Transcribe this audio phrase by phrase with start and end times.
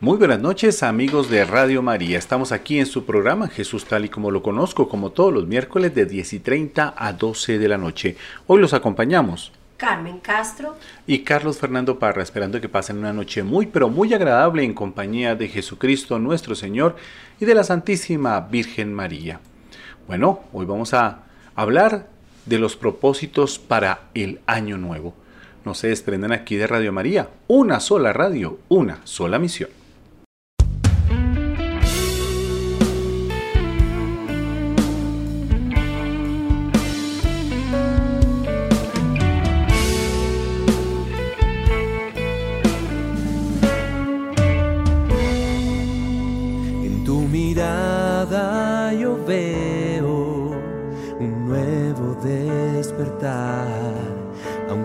[0.00, 2.18] Muy buenas noches amigos de Radio María.
[2.18, 5.94] Estamos aquí en su programa Jesús tal y como lo conozco, como todos los miércoles
[5.94, 8.16] de 10 y 30 a 12 de la noche.
[8.48, 9.52] Hoy los acompañamos.
[9.76, 10.76] Carmen Castro
[11.06, 15.36] y Carlos Fernando Parra, esperando que pasen una noche muy pero muy agradable en compañía
[15.36, 16.96] de Jesucristo nuestro Señor
[17.40, 19.40] y de la Santísima Virgen María.
[20.08, 21.22] Bueno, hoy vamos a
[21.54, 22.08] hablar
[22.46, 25.14] de los propósitos para el año nuevo.
[25.64, 29.70] No se desprendan aquí de Radio María, una sola radio, una sola misión.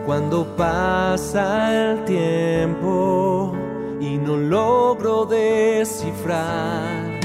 [0.10, 3.54] Cuando pasa el tiempo
[4.02, 7.20] y no logro descifrar.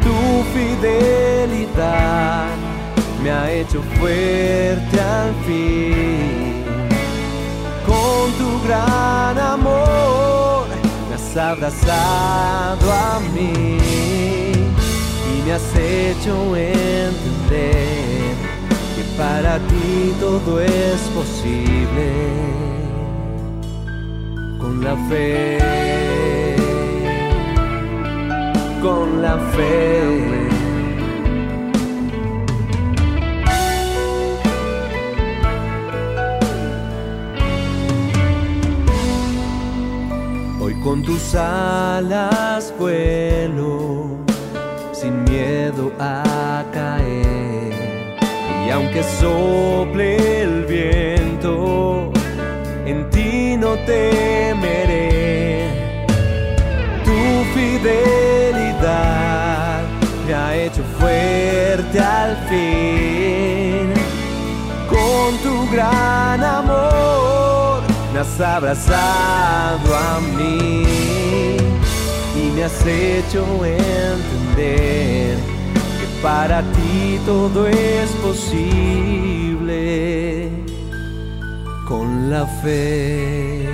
[0.00, 2.54] Tu fidelidad
[3.20, 6.62] me ha hecho fuerte al fin.
[7.84, 10.68] Con tu gran amor
[11.08, 13.76] me has abrazado a mí
[15.34, 18.25] y me has hecho entender
[19.16, 22.08] para ti todo es posible.
[24.58, 26.56] Con la fe,
[28.82, 30.02] con la fe.
[40.60, 44.18] Hoy con tus alas vuelo
[44.92, 47.45] sin miedo a caer
[48.66, 52.10] y aunque sople el viento,
[52.84, 55.68] en ti no temeré.
[57.04, 58.56] Tu fidelidad
[60.26, 63.92] me ha hecho fuerte al fin.
[64.88, 67.82] Con tu gran amor
[68.12, 70.82] me has abrazado a mí
[72.34, 75.55] y me has hecho entender
[76.26, 79.78] para ti todo es posible
[81.86, 83.64] con la fe.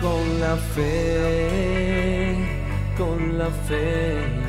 [0.00, 2.36] Con la fe,
[2.98, 4.39] con la fe.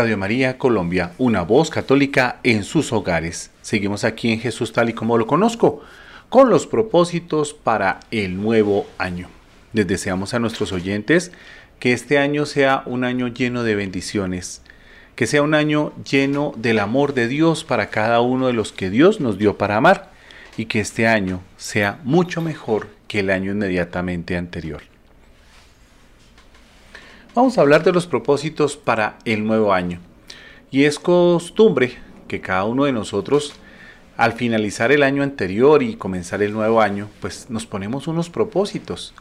[0.00, 3.50] Radio María Colombia, una voz católica en sus hogares.
[3.60, 5.82] Seguimos aquí en Jesús tal y como lo conozco,
[6.30, 9.28] con los propósitos para el nuevo año.
[9.74, 11.32] Les deseamos a nuestros oyentes
[11.80, 14.62] que este año sea un año lleno de bendiciones,
[15.16, 18.88] que sea un año lleno del amor de Dios para cada uno de los que
[18.88, 20.12] Dios nos dio para amar
[20.56, 24.89] y que este año sea mucho mejor que el año inmediatamente anterior.
[27.32, 30.00] Vamos a hablar de los propósitos para el nuevo año.
[30.72, 31.92] Y es costumbre
[32.26, 33.52] que cada uno de nosotros,
[34.16, 39.14] al finalizar el año anterior y comenzar el nuevo año, pues nos ponemos unos propósitos.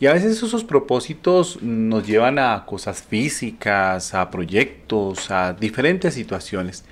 [0.00, 6.86] Y a veces esos propósitos nos llevan a cosas físicas, a proyectos, a diferentes situaciones.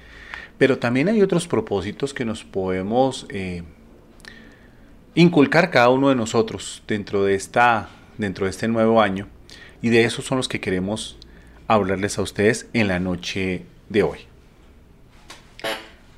[0.59, 3.62] Pero también hay otros propósitos que nos podemos eh,
[5.15, 9.29] inculcar cada uno de nosotros dentro de, esta, dentro de este nuevo año
[9.82, 11.19] y de esos son los que queremos
[11.69, 14.20] hablarles a ustedes en la noche de hoy.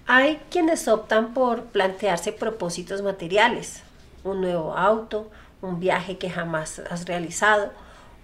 [0.07, 3.83] Hay quienes optan por plantearse propósitos materiales,
[4.23, 5.31] un nuevo auto,
[5.63, 7.73] un viaje que jamás has realizado,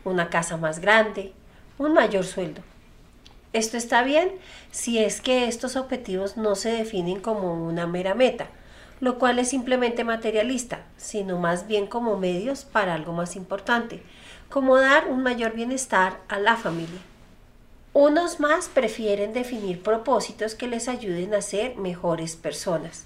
[0.05, 1.33] una casa más grande,
[1.79, 2.61] un mayor sueldo.
[3.53, 4.31] Esto está bien
[4.71, 8.49] si es que estos objetivos no se definen como una mera meta,
[9.01, 14.03] lo cual es simplemente materialista, sino más bien como medios para algo más importante,
[14.51, 17.01] como dar un mayor bienestar a la familia.
[17.93, 23.05] Unos más prefieren definir propósitos que les ayuden a ser mejores personas,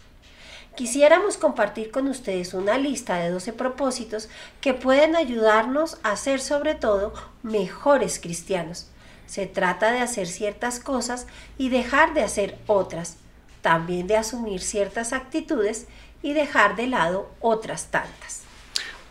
[0.75, 4.29] quisiéramos compartir con ustedes una lista de 12 propósitos
[4.61, 8.89] que pueden ayudarnos a ser sobre todo mejores cristianos.
[9.27, 11.27] Se trata de hacer ciertas cosas
[11.57, 13.17] y dejar de hacer otras,
[13.63, 15.87] también de asumir ciertas actitudes
[16.23, 18.44] y dejar de lado otras tantas.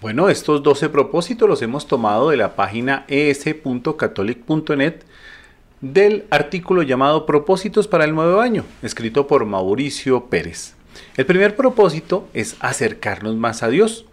[0.03, 4.95] Bueno, estos 12 propósitos los hemos tomado de la página es.catholic.net
[5.79, 10.73] del artículo llamado Propósitos para el Nuevo Año, escrito por Mauricio Pérez.
[11.15, 14.05] El primer propósito es acercarnos más a Dios.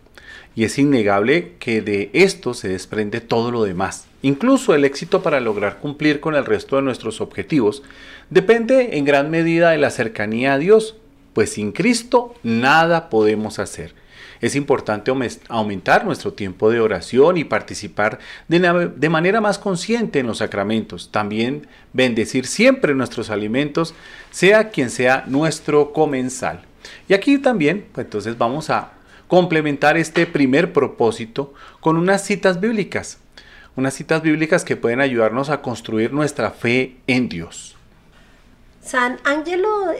[0.54, 4.06] Y es innegable que de esto se desprende todo lo demás.
[4.22, 7.82] Incluso el éxito para lograr cumplir con el resto de nuestros objetivos
[8.30, 10.94] depende en gran medida de la cercanía a Dios,
[11.32, 13.92] pues sin Cristo nada podemos hacer.
[14.40, 15.12] Es importante
[15.48, 21.10] aumentar nuestro tiempo de oración y participar de, manera más consciente en los sacramentos.
[21.10, 23.94] También bendecir siempre nuestros alimentos,
[24.30, 26.62] sea quien sea nuestro comensal.
[27.08, 28.92] Y aquí también, pues entonces vamos a
[29.28, 33.18] complementar este primer propósito con unas citas bíblicas.
[33.76, 37.76] Unas citas bíblicas que pueden ayudarnos a construir nuestra fe en Dios.
[38.82, 39.92] San Angelo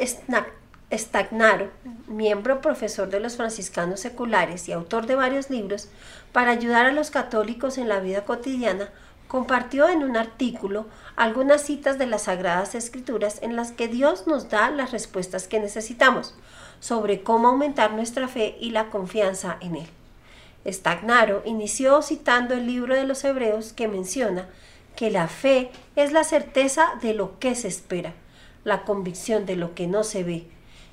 [0.93, 1.71] Stagnaro,
[2.09, 5.89] miembro profesor de los franciscanos seculares y autor de varios libros
[6.33, 8.89] para ayudar a los católicos en la vida cotidiana,
[9.29, 14.49] compartió en un artículo algunas citas de las Sagradas Escrituras en las que Dios nos
[14.49, 16.35] da las respuestas que necesitamos
[16.81, 19.87] sobre cómo aumentar nuestra fe y la confianza en Él.
[20.67, 24.49] Stagnaro inició citando el libro de los Hebreos que menciona
[24.97, 28.15] que la fe es la certeza de lo que se espera,
[28.65, 30.49] la convicción de lo que no se ve,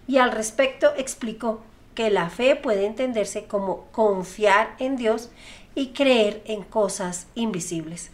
[0.07, 1.61] y al respecto explicó
[1.95, 5.29] que la fe puede entenderse como confiar en Dios
[5.75, 8.11] y creer en cosas invisibles.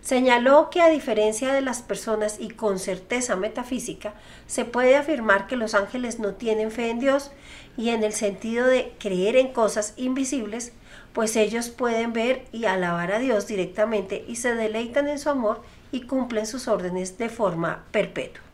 [0.00, 4.14] Señaló que a diferencia de las personas y con certeza metafísica,
[4.46, 7.30] se puede afirmar que los ángeles no tienen fe en Dios
[7.76, 10.72] y en el sentido de creer en cosas invisibles,
[11.12, 15.62] pues ellos pueden ver y alabar a Dios directamente y se deleitan en su amor
[15.92, 18.47] y cumplen sus órdenes de forma perpetua.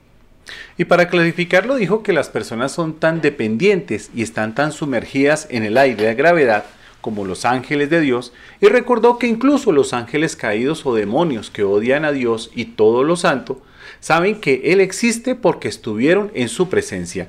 [0.76, 5.62] Y para clarificarlo dijo que las personas son tan dependientes y están tan sumergidas en
[5.62, 6.64] el aire de gravedad
[7.00, 8.32] como los ángeles de Dios,
[8.62, 13.04] y recordó que incluso los ángeles caídos o demonios que odian a Dios y todo
[13.04, 13.60] lo santo,
[14.00, 17.28] saben que Él existe porque estuvieron en su presencia.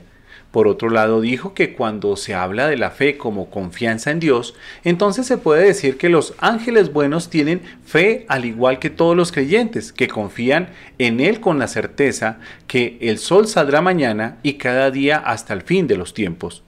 [0.56, 4.56] Por otro lado, dijo que cuando se habla de la fe como confianza en Dios,
[4.86, 9.34] entonces se puede decir que los ángeles buenos tienen fe al igual que todos los
[9.34, 14.92] creyentes, que confían en Él con la certeza que el sol saldrá mañana y cada
[14.92, 16.63] día hasta el fin de los tiempos.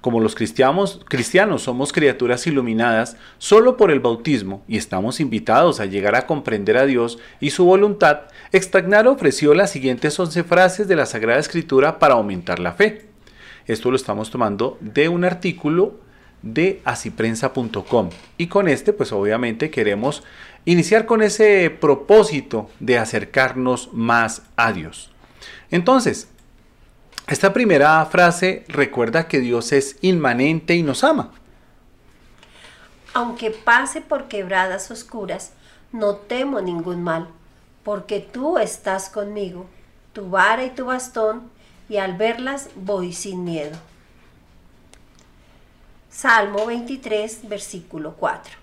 [0.00, 5.86] Como los cristianos, cristianos somos criaturas iluminadas solo por el bautismo y estamos invitados a
[5.86, 10.96] llegar a comprender a Dios y su voluntad, Extagnar ofreció las siguientes 11 frases de
[10.96, 13.07] la Sagrada Escritura para aumentar la fe.
[13.68, 16.00] Esto lo estamos tomando de un artículo
[16.42, 20.22] de asiprensa.com y con este pues obviamente queremos
[20.64, 25.10] iniciar con ese propósito de acercarnos más a Dios.
[25.70, 26.28] Entonces,
[27.26, 31.32] esta primera frase recuerda que Dios es inmanente y nos ama.
[33.12, 35.52] Aunque pase por quebradas oscuras,
[35.92, 37.28] no temo ningún mal,
[37.82, 39.66] porque tú estás conmigo,
[40.12, 41.50] tu vara y tu bastón,
[41.88, 43.76] y al verlas voy sin miedo.
[46.10, 48.54] Salmo 23, versículo 4.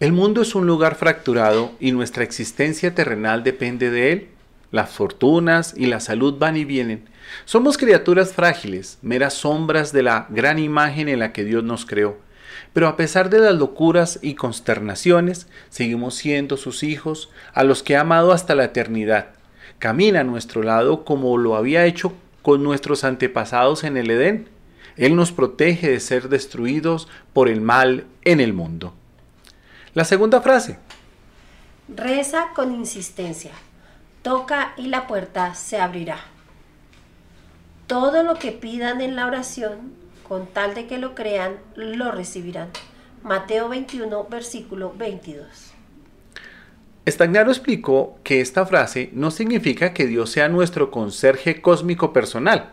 [0.00, 4.28] El mundo es un lugar fracturado y nuestra existencia terrenal depende de él.
[4.70, 7.08] Las fortunas y la salud van y vienen,
[7.44, 12.18] somos criaturas frágiles, meras sombras de la gran imagen en la que Dios nos creó.
[12.72, 17.96] Pero a pesar de las locuras y consternaciones, seguimos siendo sus hijos, a los que
[17.96, 19.28] ha amado hasta la eternidad.
[19.78, 22.12] Camina a nuestro lado como lo había hecho
[22.42, 24.48] con nuestros antepasados en el Edén.
[24.96, 28.94] Él nos protege de ser destruidos por el mal en el mundo.
[29.94, 30.78] La segunda frase.
[31.88, 33.52] Reza con insistencia.
[34.22, 36.18] Toca y la puerta se abrirá
[37.86, 39.92] todo lo que pidan en la oración,
[40.26, 42.70] con tal de que lo crean, lo recibirán.
[43.22, 45.73] Mateo 21, versículo 22.
[47.06, 52.70] Stagnaro explicó que esta frase no significa que Dios sea nuestro conserje cósmico personal,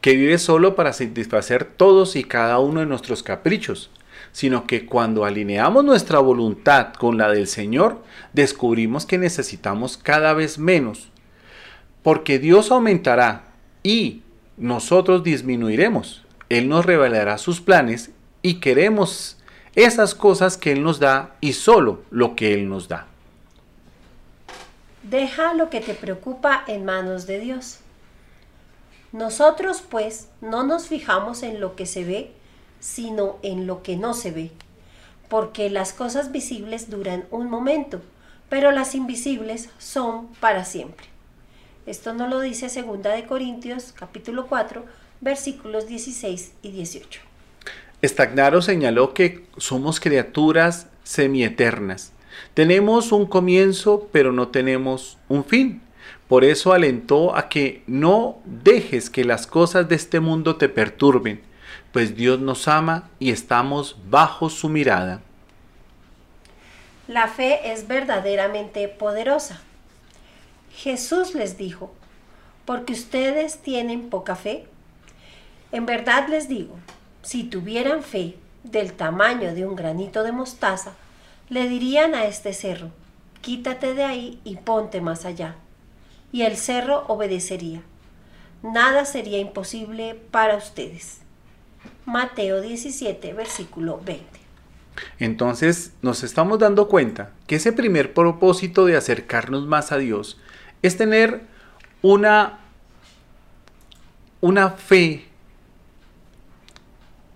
[0.00, 3.90] que vive solo para satisfacer todos y cada uno de nuestros caprichos,
[4.32, 10.58] sino que cuando alineamos nuestra voluntad con la del Señor, descubrimos que necesitamos cada vez
[10.58, 11.10] menos,
[12.02, 14.22] porque Dios aumentará y
[14.56, 16.24] nosotros disminuiremos.
[16.48, 19.36] Él nos revelará sus planes y queremos
[19.74, 23.06] esas cosas que Él nos da y solo lo que Él nos da.
[25.02, 27.78] Deja lo que te preocupa en manos de Dios.
[29.12, 32.32] Nosotros pues no nos fijamos en lo que se ve,
[32.80, 34.50] sino en lo que no se ve,
[35.28, 38.02] porque las cosas visibles duran un momento,
[38.48, 41.06] pero las invisibles son para siempre.
[41.86, 44.84] Esto nos lo dice 2 de Corintios capítulo 4,
[45.20, 47.20] versículos 16 y 18.
[48.04, 52.12] Stagnaro señaló que somos criaturas semieternas.
[52.54, 55.82] Tenemos un comienzo, pero no tenemos un fin.
[56.28, 61.40] Por eso alentó a que no dejes que las cosas de este mundo te perturben,
[61.92, 65.22] pues Dios nos ama y estamos bajo su mirada.
[67.06, 69.60] La fe es verdaderamente poderosa.
[70.74, 71.90] Jesús les dijo,
[72.66, 74.66] porque ustedes tienen poca fe.
[75.72, 76.76] En verdad les digo,
[77.22, 80.92] si tuvieran fe del tamaño de un granito de mostaza,
[81.48, 82.90] le dirían a este cerro,
[83.40, 85.56] quítate de ahí y ponte más allá.
[86.32, 87.82] Y el cerro obedecería.
[88.62, 91.20] Nada sería imposible para ustedes.
[92.04, 94.24] Mateo 17, versículo 20.
[95.18, 100.38] Entonces nos estamos dando cuenta que ese primer propósito de acercarnos más a Dios
[100.82, 101.42] es tener
[102.02, 102.58] una,
[104.40, 105.24] una fe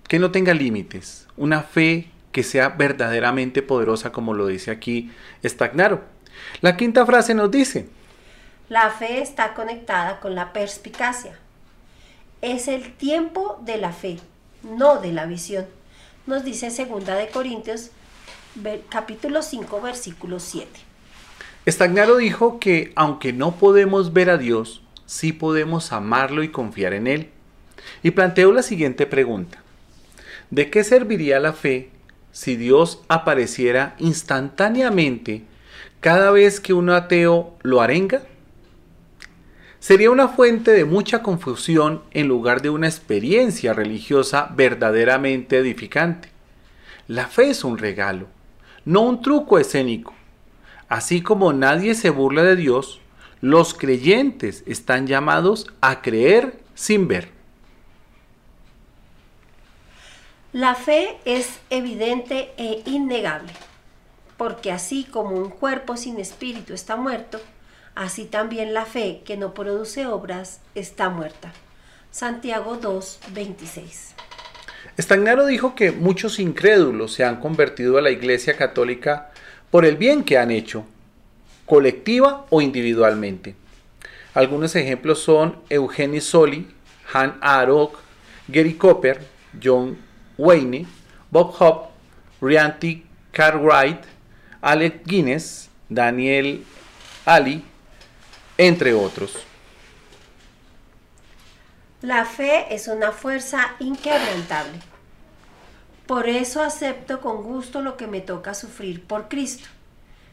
[0.09, 5.12] que no tenga límites, una fe que sea verdaderamente poderosa como lo dice aquí
[5.44, 6.02] Stagnaro.
[6.60, 7.88] La quinta frase nos dice,
[8.68, 11.38] la fe está conectada con la perspicacia.
[12.40, 14.18] Es el tiempo de la fe,
[14.62, 15.66] no de la visión
[16.26, 17.90] nos dice segunda de Corintios
[18.88, 20.68] capítulo 5 versículo 7.
[21.66, 27.06] Estagnaro dijo que aunque no podemos ver a Dios, sí podemos amarlo y confiar en
[27.06, 27.30] Él.
[28.02, 29.62] Y planteó la siguiente pregunta.
[30.50, 31.90] ¿De qué serviría la fe
[32.32, 35.44] si Dios apareciera instantáneamente
[36.00, 38.22] cada vez que un ateo lo arenga?
[39.82, 46.28] sería una fuente de mucha confusión en lugar de una experiencia religiosa verdaderamente edificante.
[47.08, 48.28] La fe es un regalo,
[48.84, 50.14] no un truco escénico.
[50.88, 53.00] Así como nadie se burla de Dios,
[53.40, 57.30] los creyentes están llamados a creer sin ver.
[60.52, 63.50] La fe es evidente e innegable,
[64.37, 67.40] porque así como un cuerpo sin espíritu está muerto,
[67.94, 71.54] así también la fe que no produce obras está muerta.
[72.11, 74.14] Santiago 2, 26.
[75.00, 79.30] Stagnaro dijo que muchos incrédulos se han convertido a la Iglesia Católica
[79.71, 80.85] por el bien que han hecho,
[81.64, 83.54] colectiva o individualmente.
[84.35, 86.68] Algunos ejemplos son Eugenie Soli,
[87.14, 87.97] Han Arok,
[88.49, 89.26] Gary Copper,
[89.62, 90.86] John Wayne,
[91.30, 91.88] Bob Hope,
[92.40, 94.04] Rianti Cartwright,
[94.60, 96.64] Alec Guinness, Daniel
[97.24, 97.64] Ali,
[98.58, 99.36] entre otros.
[102.02, 104.72] La fe es una fuerza inquebrantable.
[106.06, 109.68] Por eso acepto con gusto lo que me toca sufrir por Cristo.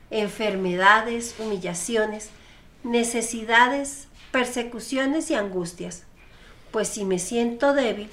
[0.09, 2.31] Enfermedades, humillaciones,
[2.83, 6.03] necesidades, persecuciones y angustias.
[6.71, 8.09] Pues si me siento débil,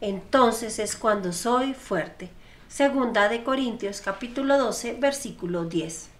[0.00, 2.30] entonces es cuando soy fuerte.
[2.68, 6.10] Segunda de Corintios capítulo 12, versículo 10.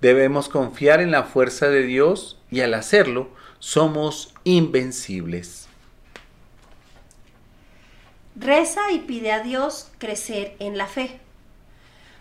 [0.00, 5.68] Debemos confiar en la fuerza de Dios y al hacerlo somos invencibles.
[8.36, 11.18] Reza y pide a Dios crecer en la fe.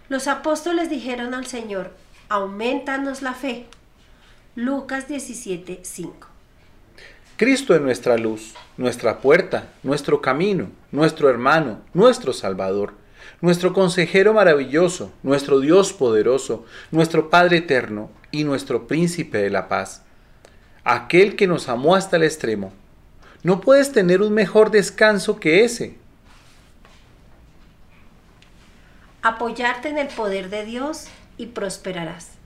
[0.10, 1.94] Los apóstoles dijeron al Señor,
[2.30, 3.68] aumentanos la fe.
[4.56, 6.28] Lucas 17, 5.
[7.38, 12.94] Cristo es nuestra luz, nuestra puerta, nuestro camino, nuestro hermano, nuestro Salvador
[13.42, 20.04] nuestro consejero maravilloso, nuestro Dios poderoso, nuestro Padre eterno y nuestro príncipe de la paz,
[20.84, 22.74] aquel que nos amó hasta el extremo.
[23.44, 25.98] No puedes tener un mejor descanso que ese.
[29.22, 32.37] Apoyarte en el poder de Dios y prosperarás.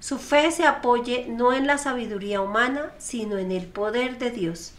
[0.00, 4.72] Su fe se apoye no en la sabiduría humana, sino en el poder de Dios.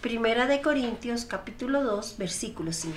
[0.00, 2.96] Primera de Corintios capítulo 2, versículo 5.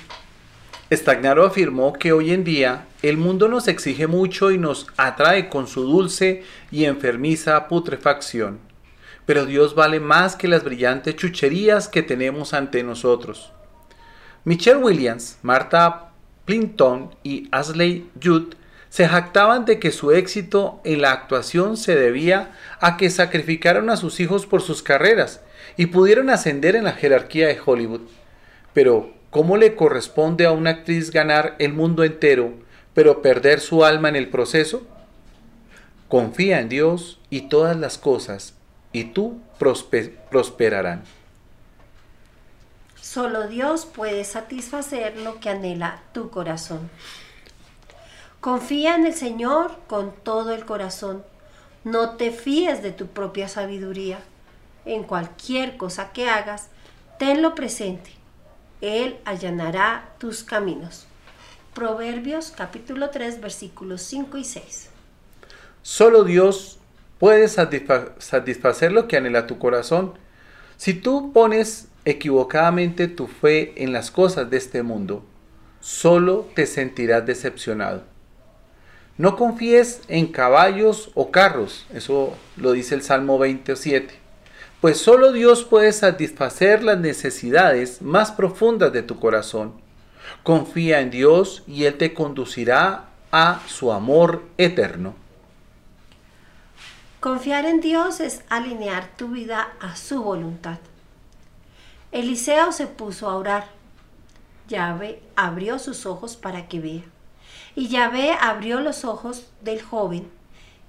[0.92, 5.65] Stagnaro afirmó que hoy en día el mundo nos exige mucho y nos atrae con
[5.65, 8.60] su dulce y enfermiza putrefacción.
[9.25, 13.51] Pero Dios vale más que las brillantes chucherías que tenemos ante nosotros.
[14.44, 16.12] Michelle Williams, Martha
[16.46, 18.53] Plimpton y Ashley Judd
[18.94, 23.98] se jactaban de que su éxito en la actuación se debía a que sacrificaron a
[23.98, 25.42] sus hijos por sus carreras
[25.78, 28.02] y pudieron ascender en la jerarquía de Hollywood.
[28.74, 32.54] Pero, ¿Cómo le corresponde a una actriz ganar el mundo entero,
[32.94, 34.84] pero perder su alma en el proceso?
[36.08, 38.54] Confía en Dios y todas las cosas,
[38.92, 39.42] y tú
[40.30, 41.02] prosperarán.
[43.02, 46.92] Solo Dios puede satisfacer lo que anhela tu corazón.
[48.44, 51.24] Confía en el Señor con todo el corazón.
[51.86, 54.20] No te fíes de tu propia sabiduría.
[54.84, 56.68] En cualquier cosa que hagas,
[57.18, 58.10] tenlo presente.
[58.82, 61.08] Él allanará tus caminos.
[61.74, 64.90] Proverbios capítulo 3 versículos 5 y 6.
[65.82, 66.80] Solo Dios
[67.20, 70.16] puede satisfa- satisfacer lo que anhela tu corazón.
[70.76, 75.24] Si tú pones equivocadamente tu fe en las cosas de este mundo,
[75.80, 78.12] solo te sentirás decepcionado.
[79.17, 84.15] No confíes en caballos o carros, eso lo dice el Salmo 27,
[84.82, 89.74] pues solo Dios puede satisfacer las necesidades más profundas de tu corazón.
[90.41, 95.13] Confía en Dios y Él te conducirá a su amor eterno.
[97.20, 100.79] Confiar en Dios es alinear tu vida a su voluntad.
[102.12, 103.67] Eliseo se puso a orar.
[104.67, 107.12] Yahvé abrió sus ojos para que vea.
[107.75, 110.27] Y Yahvé abrió los ojos del joven,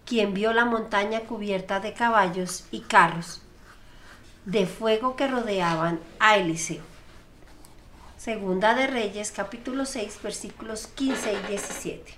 [0.04, 3.40] quien vio la montaña cubierta de caballos y carros
[4.44, 6.82] de fuego que rodeaban a Eliseo.
[8.18, 12.14] Segunda de Reyes, capítulo 6, versículos 15 y 17.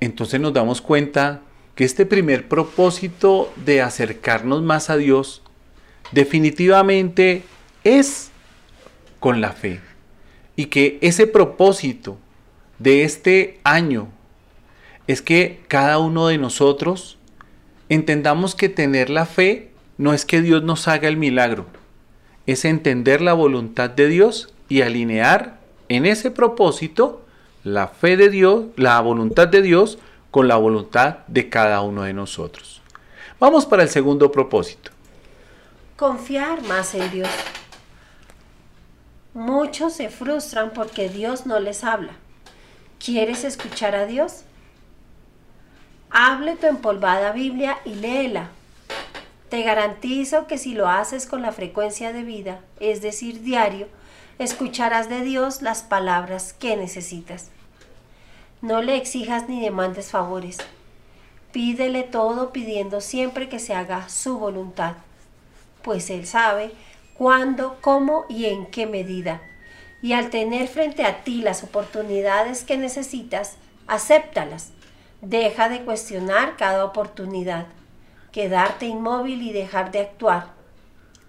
[0.00, 1.42] Entonces nos damos cuenta
[1.74, 5.42] que este primer propósito de acercarnos más a Dios
[6.12, 7.44] definitivamente
[7.84, 8.30] es
[9.20, 9.80] con la fe.
[10.56, 12.18] Y que ese propósito
[12.78, 14.08] de este año
[15.06, 17.18] es que cada uno de nosotros
[17.88, 21.66] entendamos que tener la fe no es que Dios nos haga el milagro,
[22.46, 27.22] es entender la voluntad de Dios y alinear en ese propósito
[27.64, 29.98] la fe de Dios, la voluntad de Dios
[30.30, 32.80] con la voluntad de cada uno de nosotros.
[33.38, 34.90] Vamos para el segundo propósito.
[35.96, 37.28] Confiar más en Dios.
[39.34, 42.12] Muchos se frustran porque Dios no les habla.
[43.04, 44.44] ¿Quieres escuchar a Dios?
[46.10, 48.50] Hable tu empolvada Biblia y léela.
[49.48, 53.88] Te garantizo que si lo haces con la frecuencia de vida, es decir, diario,
[54.38, 57.50] escucharás de Dios las palabras que necesitas.
[58.60, 60.58] No le exijas ni demandes favores.
[61.50, 64.94] Pídele todo pidiendo siempre que se haga su voluntad,
[65.82, 66.70] pues Él sabe
[67.14, 69.42] cuándo, cómo y en qué medida.
[70.02, 74.72] Y al tener frente a ti las oportunidades que necesitas, acéptalas.
[75.20, 77.66] Deja de cuestionar cada oportunidad,
[78.32, 80.48] quedarte inmóvil y dejar de actuar.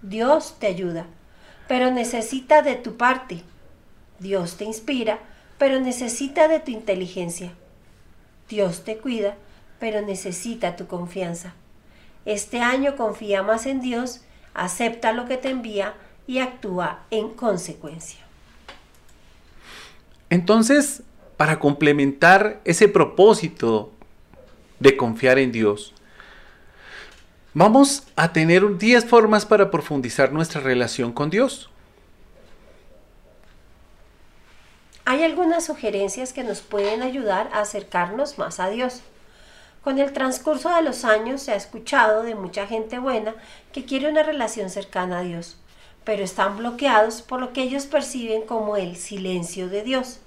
[0.02, 1.06] Dios te ayuda,
[1.68, 3.44] pero necesita de tu parte.
[4.20, 5.20] Dios te inspira,
[5.58, 7.54] pero necesita de tu inteligencia.
[8.50, 9.36] Dios te cuida,
[9.80, 11.54] pero necesita tu confianza.
[12.26, 14.22] Este año confía más en Dios,
[14.54, 15.94] acepta lo que te envía
[16.26, 18.23] y actúa en consecuencia.
[20.34, 21.04] Entonces,
[21.38, 23.92] para complementar ese propósito
[24.80, 25.94] de confiar en Dios,
[27.54, 31.70] vamos a tener 10 formas para profundizar nuestra relación con Dios.
[35.06, 39.04] Hay algunas sugerencias que nos pueden ayudar a acercarnos más a Dios.
[39.84, 43.36] Con el transcurso de los años se ha escuchado de mucha gente buena
[43.72, 45.58] que quiere una relación cercana a Dios,
[46.04, 50.22] pero están bloqueados por lo que ellos perciben como el silencio de Dios.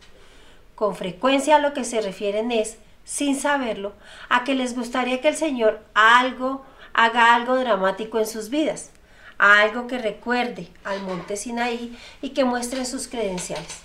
[0.77, 3.95] Con frecuencia a lo que se refieren es, sin saberlo,
[4.29, 8.91] a que les gustaría que el Señor algo haga algo dramático en sus vidas,
[9.39, 13.79] algo que recuerde al monte Sinaí y que muestre sus credenciales.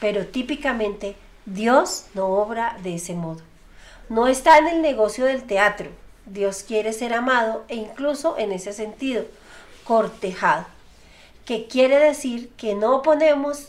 [0.00, 1.16] Pero típicamente
[1.46, 3.40] Dios no obra de ese modo.
[4.08, 5.88] No está en el negocio del teatro.
[6.26, 9.24] Dios quiere ser amado e incluso en ese sentido,
[9.84, 10.66] cortejado.
[11.44, 13.68] Que quiere decir que no ponemos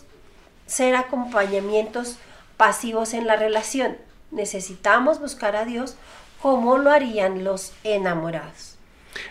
[0.65, 2.17] ser acompañamientos
[2.57, 3.97] pasivos en la relación.
[4.31, 5.95] Necesitamos buscar a Dios
[6.41, 8.75] como lo harían los enamorados.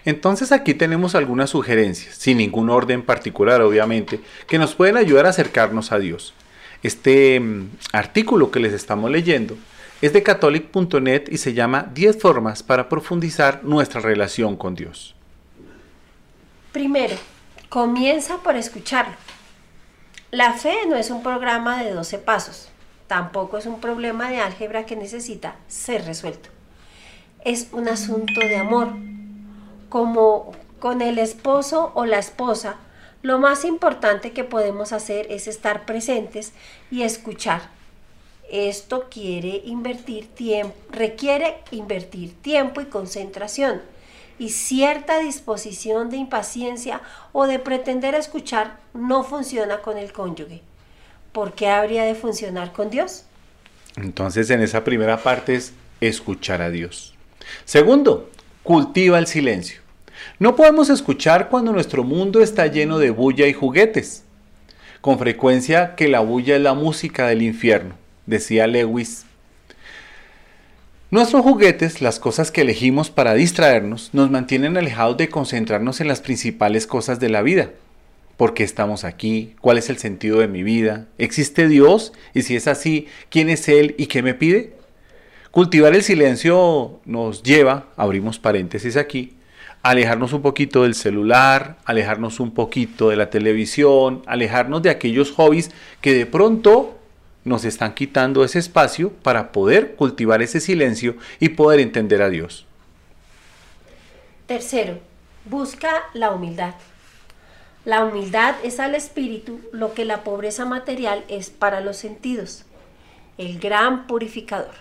[0.04, 5.30] Entonces aquí tenemos algunas sugerencias, sin ningún orden particular obviamente, que nos pueden ayudar a
[5.30, 6.34] acercarnos a Dios.
[6.82, 9.56] Este mm, artículo que les estamos leyendo
[10.02, 15.14] es de catholic.net y se llama 10 formas para profundizar nuestra relación con Dios.
[16.72, 17.16] Primero,
[17.68, 19.14] comienza por escucharlo.
[20.30, 22.68] La fe no es un programa de 12 pasos,
[23.06, 26.48] tampoco es un problema de álgebra que necesita ser resuelto.
[27.44, 28.88] Es un asunto de amor.
[29.88, 32.76] Como con el esposo o la esposa,
[33.22, 36.52] lo más importante que podemos hacer es estar presentes
[36.90, 37.62] y escuchar.
[38.50, 43.82] Esto quiere invertir tiempo, requiere invertir tiempo y concentración.
[44.36, 47.00] y cierta disposición de impaciencia
[47.32, 50.60] o de pretender escuchar no funciona con el cónyuge.
[51.34, 53.24] ¿Por qué habría de funcionar con Dios?
[53.96, 57.16] Entonces en esa primera parte es escuchar a Dios.
[57.64, 58.30] Segundo,
[58.62, 59.80] cultiva el silencio.
[60.38, 64.22] No podemos escuchar cuando nuestro mundo está lleno de bulla y juguetes.
[65.00, 69.26] Con frecuencia que la bulla es la música del infierno, decía Lewis.
[71.10, 76.20] Nuestros juguetes, las cosas que elegimos para distraernos, nos mantienen alejados de concentrarnos en las
[76.20, 77.70] principales cosas de la vida.
[78.36, 79.54] ¿Por qué estamos aquí?
[79.60, 81.06] ¿Cuál es el sentido de mi vida?
[81.18, 82.12] ¿Existe Dios?
[82.34, 84.74] Y si es así, ¿quién es Él y qué me pide?
[85.52, 89.34] Cultivar el silencio nos lleva, abrimos paréntesis aquí,
[89.84, 95.70] alejarnos un poquito del celular, alejarnos un poquito de la televisión, alejarnos de aquellos hobbies
[96.00, 96.98] que de pronto
[97.44, 102.66] nos están quitando ese espacio para poder cultivar ese silencio y poder entender a Dios.
[104.46, 104.98] Tercero,
[105.44, 106.74] busca la humildad.
[107.84, 112.64] La humildad es al espíritu lo que la pobreza material es para los sentidos,
[113.36, 114.72] el gran purificador.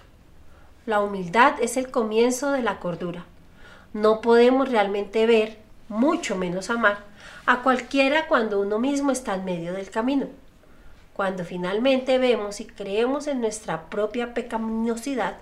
[0.85, 3.25] La humildad es el comienzo de la cordura.
[3.91, 5.57] No podemos realmente ver,
[5.89, 6.99] mucho menos amar,
[7.45, 10.27] a cualquiera cuando uno mismo está en medio del camino.
[11.13, 15.39] Cuando finalmente vemos y creemos en nuestra propia pecaminosidad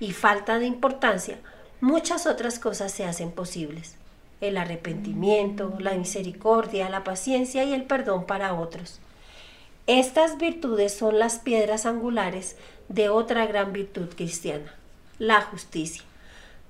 [0.00, 1.38] y falta de importancia,
[1.82, 3.96] muchas otras cosas se hacen posibles.
[4.42, 8.98] El arrepentimiento, la misericordia, la paciencia y el perdón para otros.
[9.86, 12.56] Estas virtudes son las piedras angulares
[12.88, 14.74] de otra gran virtud cristiana,
[15.20, 16.02] la justicia.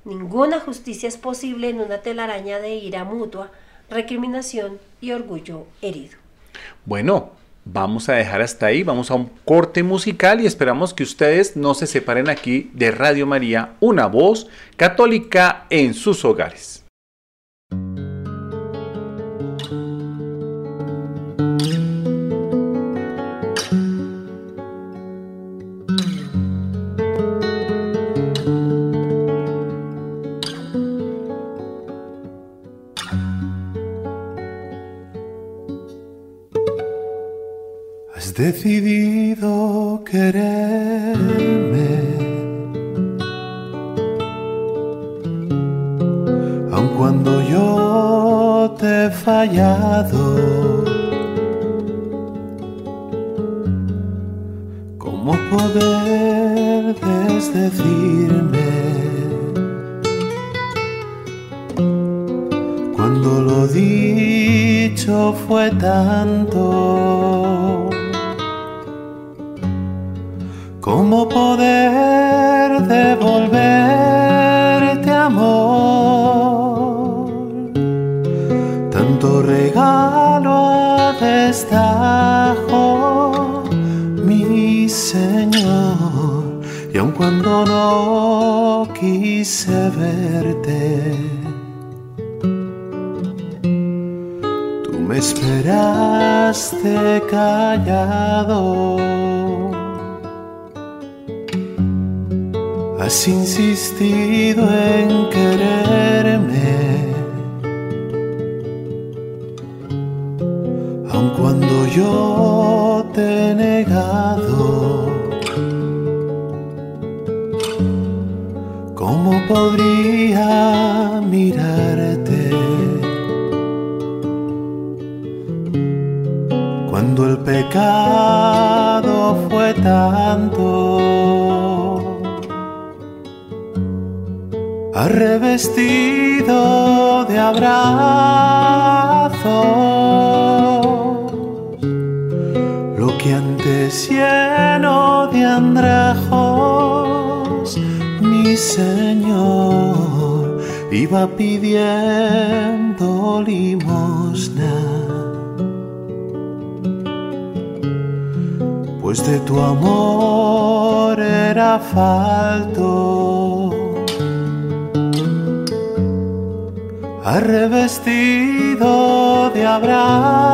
[0.04, 3.50] Ninguna justicia es posible en una telaraña de ira mutua,
[3.88, 6.18] recriminación y orgullo herido.
[6.84, 7.30] Bueno,
[7.64, 11.72] vamos a dejar hasta ahí, vamos a un corte musical y esperamos que ustedes no
[11.72, 16.81] se separen aquí de Radio María, una voz católica en sus hogares.
[38.42, 41.92] Decidido quererme.
[46.74, 50.21] Aun cuando yo te he fallado,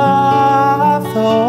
[0.08, 1.42] abrazos.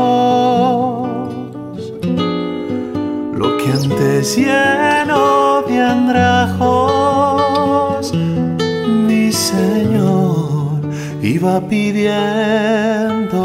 [3.42, 7.34] Lo que antes lleno de andrajos,
[9.08, 10.82] mi Señor
[11.22, 13.40] iba pidiendo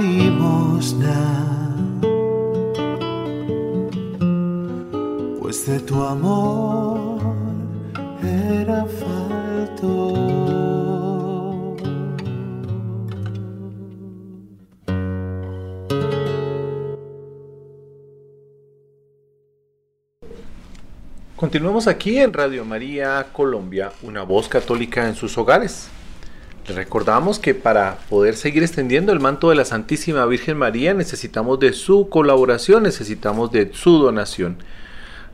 [0.00, 1.20] limosna.
[5.40, 6.97] Pues de tu amor
[21.38, 25.88] Continuamos aquí en Radio María Colombia, una voz católica en sus hogares.
[26.66, 31.60] Les recordamos que para poder seguir extendiendo el manto de la Santísima Virgen María necesitamos
[31.60, 34.56] de su colaboración, necesitamos de su donación.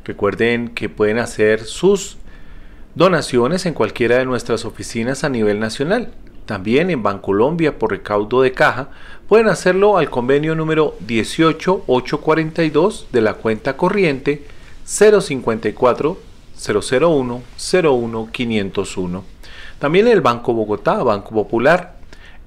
[0.05, 2.19] Recuerden que pueden hacer sus
[2.95, 6.13] donaciones en cualquiera de nuestras oficinas a nivel nacional.
[6.45, 8.91] También en Bancolombia por recaudo de caja
[9.27, 14.43] pueden hacerlo al convenio número 18842 de la cuenta corriente
[14.85, 16.19] 054
[16.57, 17.43] 001
[17.83, 19.25] 01 501.
[19.79, 21.97] También en el Banco Bogotá, Banco Popular,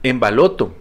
[0.04, 0.74] en Baloto,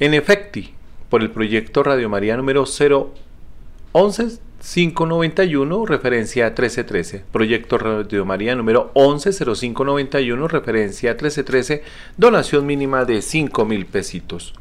[0.00, 0.74] en Efecti,
[1.08, 7.24] por el proyecto Radio María número 011 591, referencia 1313.
[7.32, 11.82] Proyecto Radio María número 110591, referencia 1313,
[12.16, 14.54] donación mínima de 5 mil pesitos.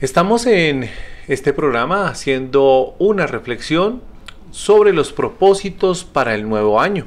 [0.00, 0.90] Estamos en
[1.28, 4.02] este programa haciendo una reflexión
[4.50, 7.06] sobre los propósitos para el nuevo año.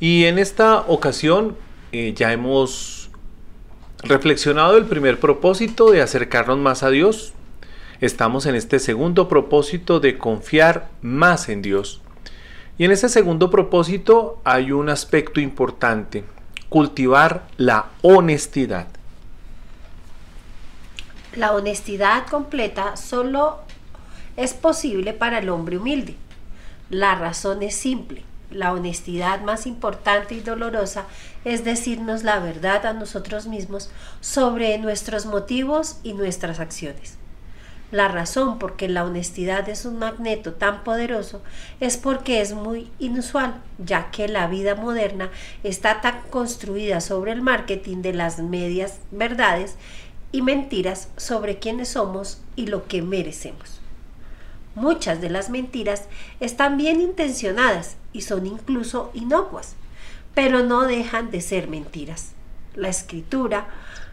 [0.00, 1.56] Y en esta ocasión
[1.92, 3.10] eh, ya hemos
[4.02, 7.32] reflexionado el primer propósito de acercarnos más a Dios.
[8.00, 12.00] Estamos en este segundo propósito de confiar más en Dios.
[12.78, 16.22] Y en ese segundo propósito hay un aspecto importante,
[16.68, 18.86] cultivar la honestidad.
[21.36, 23.58] La honestidad completa solo
[24.36, 26.16] es posible para el hombre humilde.
[26.90, 28.22] La razón es simple.
[28.50, 31.04] La honestidad más importante y dolorosa
[31.44, 37.18] es decirnos la verdad a nosotros mismos sobre nuestros motivos y nuestras acciones.
[37.90, 41.42] La razón por qué la honestidad es un magneto tan poderoso
[41.80, 45.30] es porque es muy inusual, ya que la vida moderna
[45.62, 49.76] está tan construida sobre el marketing de las medias verdades
[50.32, 53.80] y mentiras sobre quiénes somos y lo que merecemos.
[54.74, 56.04] Muchas de las mentiras
[56.40, 59.74] están bien intencionadas y son incluso inocuas,
[60.34, 62.32] pero no dejan de ser mentiras.
[62.74, 63.66] La escritura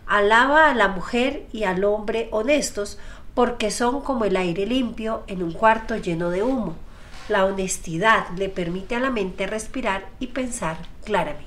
[0.08, 2.98] alaba a la mujer y al hombre honestos
[3.36, 6.76] porque son como el aire limpio en un cuarto lleno de humo.
[7.28, 11.46] La honestidad le permite a la mente respirar y pensar claramente.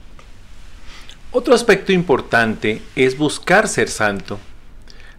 [1.31, 4.39] Otro aspecto importante es buscar ser santo.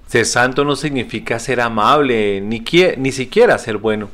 [0.09, 2.63] Ser santo no significa ser amable, ni,
[2.97, 4.09] ni siquiera ser bueno.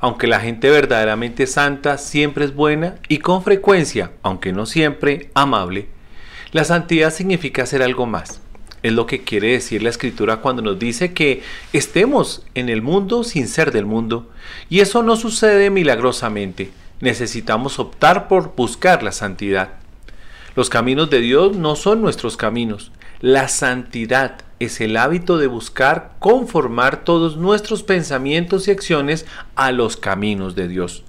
[0.00, 5.86] Aunque la gente verdaderamente santa siempre es buena y con frecuencia, aunque no siempre, amable.
[6.50, 8.40] La santidad significa hacer algo más.
[8.82, 13.22] Es lo que quiere decir la escritura cuando nos dice que estemos en el mundo
[13.22, 14.28] sin ser del mundo.
[14.68, 16.72] Y eso no sucede milagrosamente.
[17.00, 19.74] Necesitamos optar por buscar la santidad.
[20.56, 22.90] Los caminos de Dios no son nuestros caminos.
[23.22, 29.24] La santidad es el hábito de buscar conformar todos nuestros pensamientos y acciones
[29.54, 31.02] a los caminos de Dios.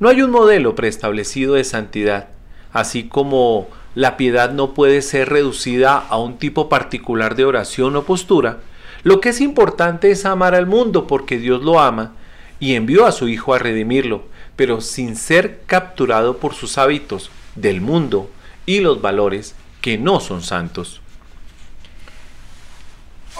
[0.00, 2.30] No hay un modelo preestablecido de santidad,
[2.72, 8.02] así como la piedad no puede ser reducida a un tipo particular de oración o
[8.02, 8.58] postura,
[9.04, 12.14] lo que es importante es amar al mundo porque Dios lo ama
[12.58, 14.24] y envió a su Hijo a redimirlo,
[14.56, 18.28] pero sin ser capturado por sus hábitos del mundo
[18.66, 21.00] y los valores que no son santos.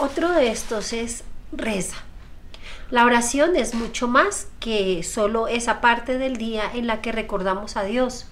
[0.01, 1.97] Otro de estos es reza.
[2.89, 7.77] La oración es mucho más que solo esa parte del día en la que recordamos
[7.77, 8.27] a Dios,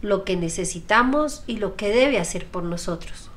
[0.00, 3.30] lo que necesitamos y lo que debe hacer por nosotros.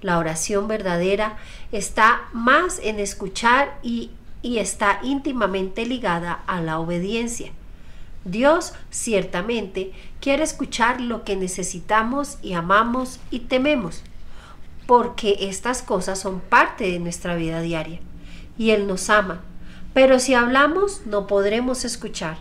[0.00, 1.38] La oración verdadera
[1.72, 7.50] está más en escuchar y, y está íntimamente ligada a la obediencia.
[8.24, 14.04] Dios ciertamente quiere escuchar lo que necesitamos y amamos y tememos
[14.86, 18.00] porque estas cosas son parte de nuestra vida diaria
[18.58, 19.40] y Él nos ama.
[19.94, 22.38] Pero si hablamos no podremos escuchar.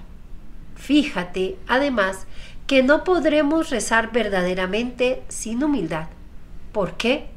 [0.75, 2.25] Fíjate, además,
[2.67, 6.07] que no podremos rezar verdaderamente sin humildad.
[6.71, 7.27] ¿Por qué?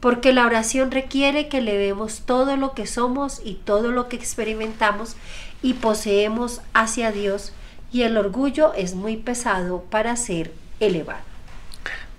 [0.00, 4.16] Porque la oración requiere que le vemos todo lo que somos y todo lo que
[4.16, 5.16] experimentamos
[5.62, 7.52] y poseemos hacia Dios
[7.92, 11.31] y el orgullo es muy pesado para ser elevado.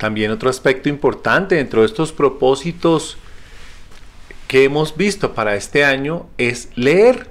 [0.04, 3.16] También otro aspecto importante dentro de estos propósitos
[4.50, 7.30] que hemos visto para este año es leer.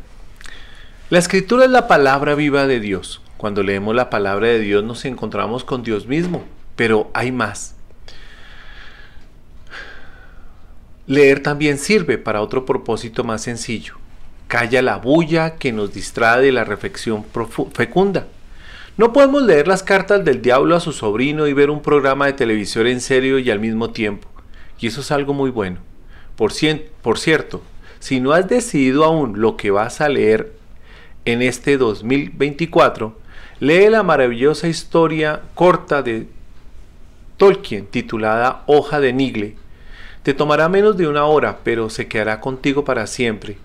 [1.11, 3.21] La escritura es la palabra viva de Dios.
[3.37, 7.77] Cuando leemos la palabra de Dios nos encontramos con Dios mismo, pero hay más.
[11.07, 13.97] Leer también sirve para otro propósito más sencillo.
[14.49, 17.27] Calla la bulla que nos distrae de la reflexión
[17.75, 18.29] fecunda.
[18.99, 22.35] No podemos leer las cartas del diablo a su sobrino y ver un programa de
[22.35, 24.29] televisión en serio y al mismo tiempo.
[24.79, 25.79] Y eso es algo muy bueno.
[26.37, 26.53] Por,
[27.01, 27.63] por cierto,
[28.01, 30.53] si no has decidido aún lo que vas a leer
[31.25, 33.17] en este 2024,
[33.61, 36.27] Lee la maravillosa historia corta de
[37.37, 39.57] Tolkien titulada Hoja de Nigle.
[40.23, 43.57] Te tomará menos de una hora, pero se quedará contigo para siempre.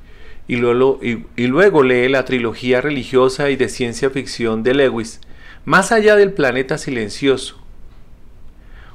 [0.47, 5.19] Y luego, lee la trilogía religiosa y de ciencia ficción de Lewis,
[5.65, 7.57] Más allá del planeta silencioso.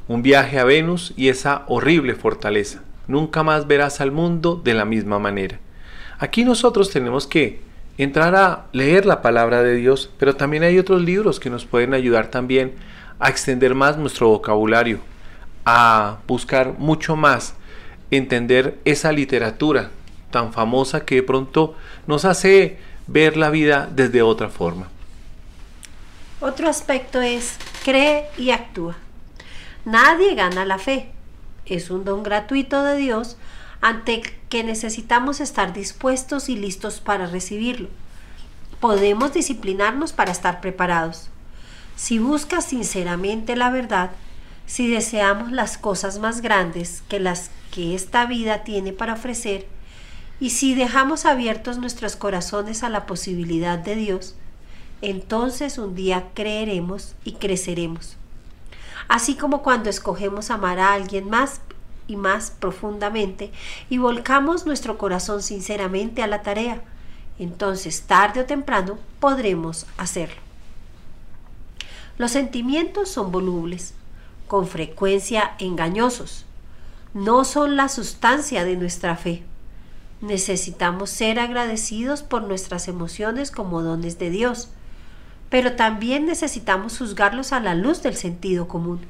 [0.08, 2.82] Un viaje a Venus y esa horrible fortaleza.
[3.06, 5.60] Nunca más verás al mundo de la misma manera.
[6.18, 7.60] Aquí nosotros tenemos que
[7.98, 11.92] entrar a leer la palabra de Dios, pero también hay otros libros que nos pueden
[11.92, 12.72] ayudar también
[13.18, 15.00] a extender más nuestro vocabulario,
[15.66, 17.54] a buscar mucho más,
[18.10, 19.90] entender esa literatura
[20.32, 21.76] tan famosa que de pronto
[22.08, 24.88] nos hace ver la vida desde otra forma.
[26.40, 28.96] Otro aspecto es cree y actúa.
[29.84, 31.10] Nadie gana la fe.
[31.66, 33.36] Es un don gratuito de Dios
[33.80, 37.88] ante que necesitamos estar dispuestos y listos para recibirlo.
[38.80, 41.28] Podemos disciplinarnos para estar preparados.
[41.94, 44.10] Si buscas sinceramente la verdad,
[44.66, 49.66] si deseamos las cosas más grandes que las que esta vida tiene para ofrecer,
[50.42, 54.34] y si dejamos abiertos nuestros corazones a la posibilidad de Dios,
[55.00, 58.16] entonces un día creeremos y creceremos.
[59.06, 61.60] Así como cuando escogemos amar a alguien más
[62.08, 63.52] y más profundamente
[63.88, 66.82] y volcamos nuestro corazón sinceramente a la tarea,
[67.38, 70.40] entonces tarde o temprano podremos hacerlo.
[72.18, 73.94] Los sentimientos son volubles,
[74.48, 76.46] con frecuencia engañosos.
[77.14, 79.44] No son la sustancia de nuestra fe.
[80.22, 84.68] Necesitamos ser agradecidos por nuestras emociones como dones de Dios,
[85.50, 89.00] pero también necesitamos juzgarlos a la luz del sentido común.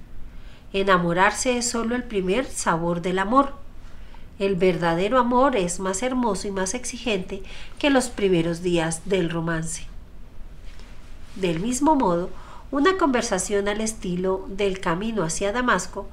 [0.73, 3.53] Enamorarse es solo el primer sabor del amor.
[4.39, 7.43] El verdadero amor es más hermoso y más exigente
[7.79, 9.87] que los primeros días del romance.
[11.37, 12.31] Del mismo modo,
[12.71, 16.09] una conversación al estilo del camino hacia Damasco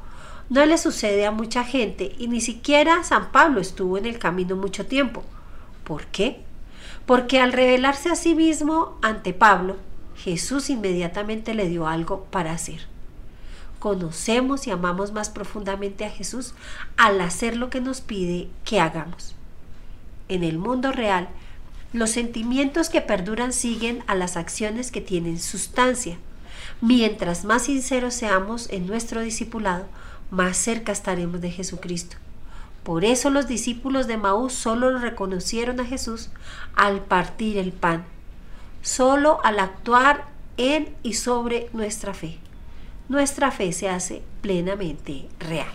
[0.50, 4.56] no le sucede a mucha gente y ni siquiera San Pablo estuvo en el camino
[4.56, 5.24] mucho tiempo.
[5.84, 6.42] ¿Por qué?
[7.06, 9.78] Porque al revelarse a sí mismo ante Pablo,
[10.16, 12.88] Jesús inmediatamente le dio algo para hacer
[13.80, 16.54] conocemos y amamos más profundamente a Jesús
[16.98, 19.36] al hacer lo que nos pide que hagamos.
[20.28, 21.30] En el mundo real,
[21.94, 26.18] los sentimientos que perduran siguen a las acciones que tienen sustancia.
[26.82, 29.88] Mientras más sinceros seamos en nuestro discipulado,
[30.32, 32.18] más cerca estaremos de Jesucristo.
[32.84, 36.30] Por eso los discípulos de Maús solo reconocieron a Jesús
[36.76, 38.06] al partir el pan,
[38.82, 40.26] solo al actuar
[40.58, 42.40] en y sobre nuestra fe
[43.10, 45.68] nuestra fe se hace plenamente real.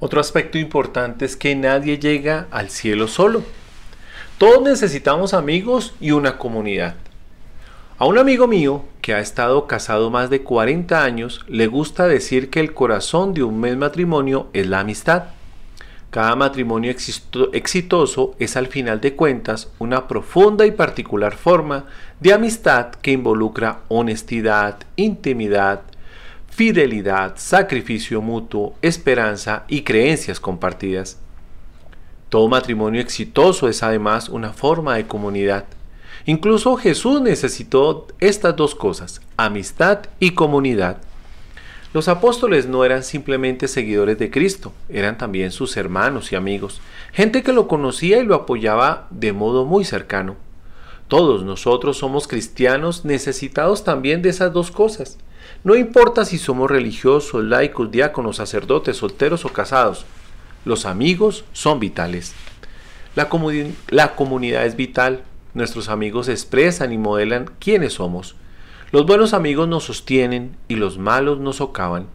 [0.00, 3.44] Otro aspecto importante es que nadie llega al cielo solo.
[4.36, 6.96] Todos necesitamos amigos y una comunidad.
[8.00, 12.48] A un amigo mío que ha estado casado más de 40 años le gusta decir
[12.48, 15.24] que el corazón de un mes matrimonio es la amistad.
[16.08, 16.90] Cada matrimonio
[17.52, 21.84] exitoso es al final de cuentas una profunda y particular forma
[22.20, 25.82] de amistad que involucra honestidad, intimidad,
[26.48, 31.18] fidelidad, sacrificio mutuo, esperanza y creencias compartidas.
[32.30, 35.66] Todo matrimonio exitoso es además una forma de comunidad.
[36.26, 40.98] Incluso Jesús necesitó estas dos cosas, amistad y comunidad.
[41.92, 46.80] Los apóstoles no eran simplemente seguidores de Cristo, eran también sus hermanos y amigos,
[47.12, 50.36] gente que lo conocía y lo apoyaba de modo muy cercano.
[51.08, 55.18] Todos nosotros somos cristianos necesitados también de esas dos cosas.
[55.64, 60.06] No importa si somos religiosos, laicos, diáconos, sacerdotes, solteros o casados,
[60.64, 62.34] los amigos son vitales.
[63.16, 63.28] La,
[63.88, 65.24] la, comunidad es vital.
[65.54, 68.36] Nuestros amigos expresan y modelan quiénes somos.
[68.92, 72.06] Los buenos amigos nos sostienen y los malos nos socavan.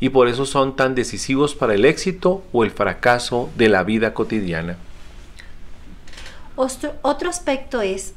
[0.00, 4.14] Y por eso son tan decisivos para el éxito o el fracaso de la vida
[4.14, 4.76] cotidiana.
[6.56, 8.14] Otro, otro aspecto es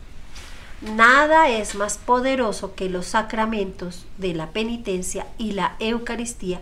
[0.81, 6.61] Nada es más poderoso que los sacramentos de la penitencia y la Eucaristía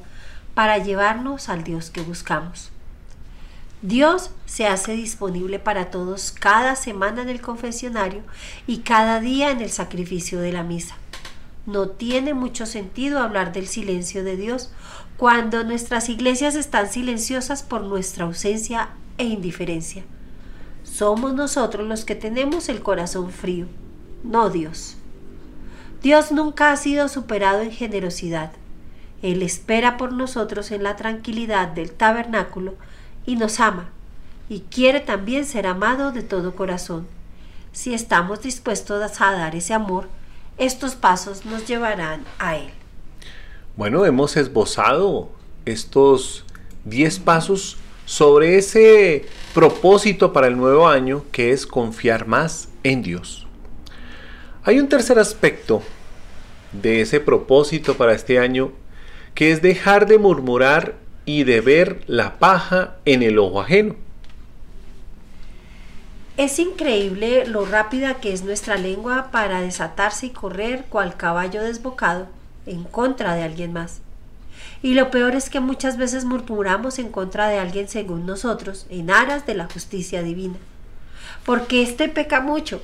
[0.53, 2.71] para llevarnos al Dios que buscamos.
[3.87, 8.23] Dios se hace disponible para todos cada semana en el confesionario
[8.65, 10.95] y cada día en el sacrificio de la misa.
[11.67, 14.71] No tiene mucho sentido hablar del silencio de Dios
[15.17, 20.03] cuando nuestras iglesias están silenciosas por nuestra ausencia e indiferencia.
[20.83, 23.67] Somos nosotros los que tenemos el corazón frío
[24.25, 24.97] no Dios.
[26.01, 28.51] Dios nunca ha sido superado en generosidad.
[29.21, 32.73] Él espera por nosotros en la tranquilidad del tabernáculo
[33.25, 33.89] y nos ama,
[34.49, 37.07] y quiere también ser amado de todo corazón.
[37.71, 40.07] Si estamos dispuestos a dar ese amor,
[40.57, 42.69] estos pasos nos llevarán a Él.
[43.75, 45.29] Bueno, hemos esbozado
[45.65, 46.45] estos
[46.85, 53.47] 10 pasos sobre ese propósito para el nuevo año que es confiar más en Dios.
[54.63, 55.81] Hay un tercer aspecto
[56.71, 58.71] de ese propósito para este año
[59.33, 60.95] que es dejar de murmurar
[61.25, 63.95] y de ver la paja en el ojo ajeno.
[66.37, 72.27] Es increíble lo rápida que es nuestra lengua para desatarse y correr cual caballo desbocado
[72.65, 74.01] en contra de alguien más.
[74.81, 79.11] Y lo peor es que muchas veces murmuramos en contra de alguien según nosotros, en
[79.11, 80.57] aras de la justicia divina.
[81.45, 82.81] Porque éste peca mucho,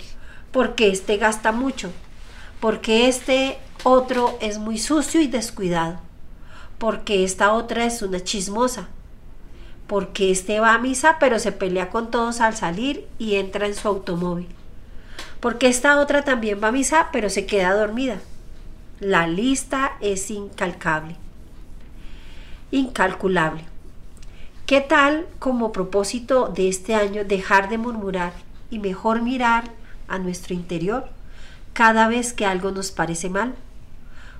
[0.51, 1.91] porque éste gasta mucho,
[2.59, 5.99] porque este otro es muy sucio y descuidado,
[6.81, 8.87] porque esta otra es una chismosa,
[9.85, 13.75] porque este va a misa pero se pelea con todos al salir y entra en
[13.75, 14.47] su automóvil,
[15.39, 18.17] porque esta otra también va a misa pero se queda dormida.
[18.99, 21.17] La lista es incalcable,
[22.71, 23.63] incalculable.
[24.65, 28.33] ¿Qué tal como propósito de este año dejar de murmurar
[28.71, 29.65] y mejor mirar
[30.07, 31.07] a nuestro interior
[31.73, 33.53] cada vez que algo nos parece mal?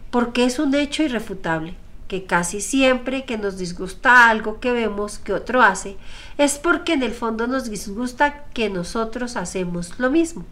[0.10, 1.76] Porque es un hecho irrefutable
[2.12, 5.95] que casi siempre que nos disgusta algo que vemos que otro hace,
[6.38, 10.45] es porque en el fondo nos disgusta que nosotros hacemos lo mismo.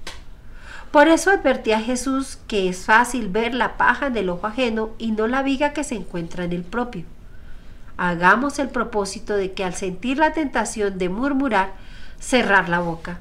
[0.89, 4.91] Por eso advertí a Jesús que es fácil ver la paja en el ojo ajeno
[4.99, 7.03] y no la viga que se encuentra en el propio.
[7.97, 11.73] Hagamos el propósito de que al sentir la tentación de murmurar,
[12.21, 13.19] cerrar la boca,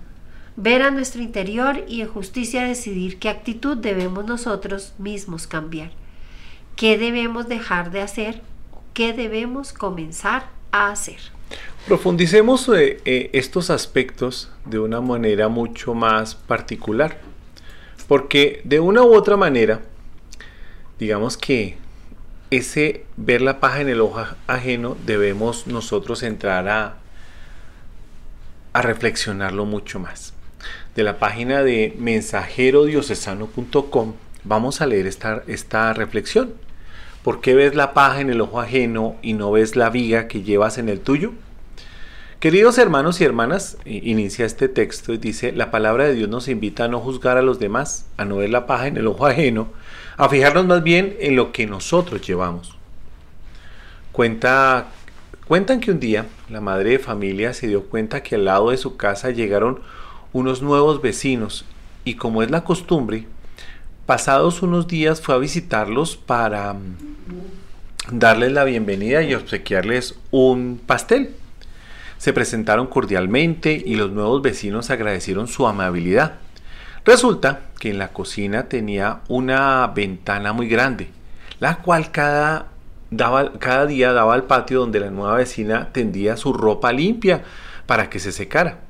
[0.55, 5.91] ver a nuestro interior y en justicia decidir qué actitud debemos nosotros mismos cambiar.
[6.79, 8.41] ¿Qué debemos dejar de hacer?
[8.95, 11.19] ¿Qué debemos comenzar a hacer?
[11.89, 17.19] Profundicemos eh, eh, estos aspectos de una manera mucho más particular,
[18.07, 19.81] porque de una u otra manera,
[21.01, 21.79] digamos que
[22.53, 26.99] ese ver la paja en el ojo ajeno debemos nosotros entrar a,
[28.73, 30.33] a reflexionarlo mucho más.
[30.95, 34.15] De la página de mensajerodiocesano.com
[34.45, 36.68] vamos a leer esta, esta reflexión.
[37.29, 40.43] ¿Por qué ves la paja en el ojo ajeno y no ves la viga que
[40.43, 41.33] llevas en el tuyo?
[42.41, 46.85] Queridos hermanos y hermanas, inicia este texto y dice, la palabra de Dios nos invita
[46.85, 49.69] a no juzgar a los demás, a no ver la paja en el ojo ajeno,
[50.17, 52.79] a fijarnos más bien en lo que nosotros llevamos.
[54.11, 54.87] Cuenta,
[55.47, 58.79] cuentan que un día la madre de familia se dio cuenta que al lado de
[58.79, 59.81] su casa llegaron
[60.33, 61.67] unos nuevos vecinos
[62.07, 63.27] y como es la costumbre,
[64.09, 66.97] Pasados unos días fue a visitarlos para mm,
[68.11, 71.35] darles la bienvenida y obsequiarles un pastel.
[72.17, 76.37] Se presentaron cordialmente y los nuevos vecinos agradecieron su amabilidad.
[77.05, 81.11] Resulta que en la cocina tenía una ventana muy grande,
[81.61, 82.69] la cual cada,
[83.11, 87.43] daba, cada día daba al patio donde la nueva vecina tendía su ropa limpia
[87.85, 88.88] para que se secara.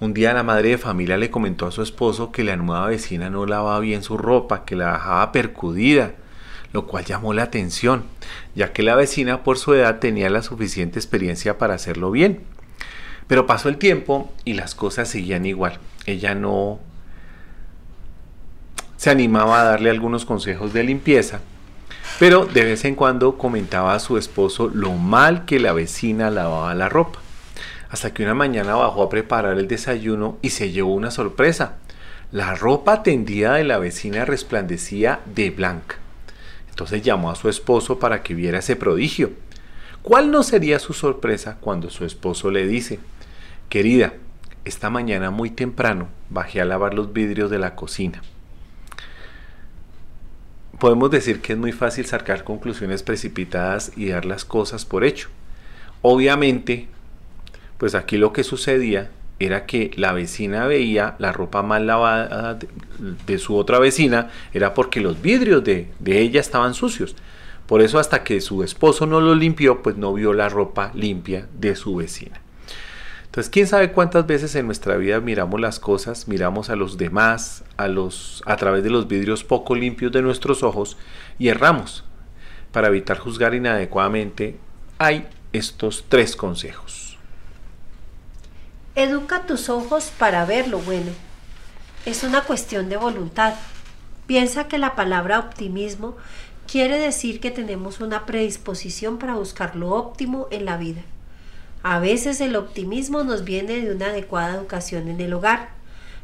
[0.00, 3.30] Un día la madre de familia le comentó a su esposo que la nueva vecina
[3.30, 6.12] no lavaba bien su ropa, que la dejaba percudida,
[6.72, 8.04] lo cual llamó la atención,
[8.54, 12.42] ya que la vecina por su edad tenía la suficiente experiencia para hacerlo bien.
[13.26, 15.80] Pero pasó el tiempo y las cosas seguían igual.
[16.06, 16.78] Ella no
[18.96, 21.40] se animaba a darle algunos consejos de limpieza,
[22.20, 26.72] pero de vez en cuando comentaba a su esposo lo mal que la vecina lavaba
[26.76, 27.18] la ropa
[27.90, 31.76] hasta que una mañana bajó a preparar el desayuno y se llevó una sorpresa.
[32.30, 35.96] La ropa tendida de la vecina resplandecía de blanca.
[36.68, 39.30] Entonces llamó a su esposo para que viera ese prodigio.
[40.02, 43.00] ¿Cuál no sería su sorpresa cuando su esposo le dice,
[43.68, 44.14] querida,
[44.64, 48.22] esta mañana muy temprano bajé a lavar los vidrios de la cocina?
[50.78, 55.28] Podemos decir que es muy fácil sacar conclusiones precipitadas y dar las cosas por hecho.
[56.02, 56.86] Obviamente
[57.78, 62.58] pues aquí lo que sucedía era que la vecina veía la ropa mal lavada
[63.26, 67.14] de, su otra vecina, era porque los vidrios de, de, ella estaban sucios.
[67.66, 71.46] Por eso hasta que su esposo no lo limpió, pues no vio la ropa limpia
[71.54, 72.40] de su vecina.
[73.26, 77.62] Entonces, quién sabe cuántas veces en nuestra vida miramos las cosas, miramos a los demás,
[77.76, 80.96] a los a través de los vidrios poco limpios de nuestros ojos
[81.38, 82.04] y erramos.
[82.72, 84.56] Para evitar juzgar inadecuadamente,
[84.98, 87.07] hay estos tres consejos.
[88.98, 91.12] Educa tus ojos para ver lo bueno.
[92.04, 93.54] Es una cuestión de voluntad.
[94.26, 96.16] Piensa que la palabra optimismo
[96.66, 101.02] quiere decir que tenemos una predisposición para buscar lo óptimo en la vida.
[101.84, 105.68] A veces el optimismo nos viene de una adecuada educación en el hogar,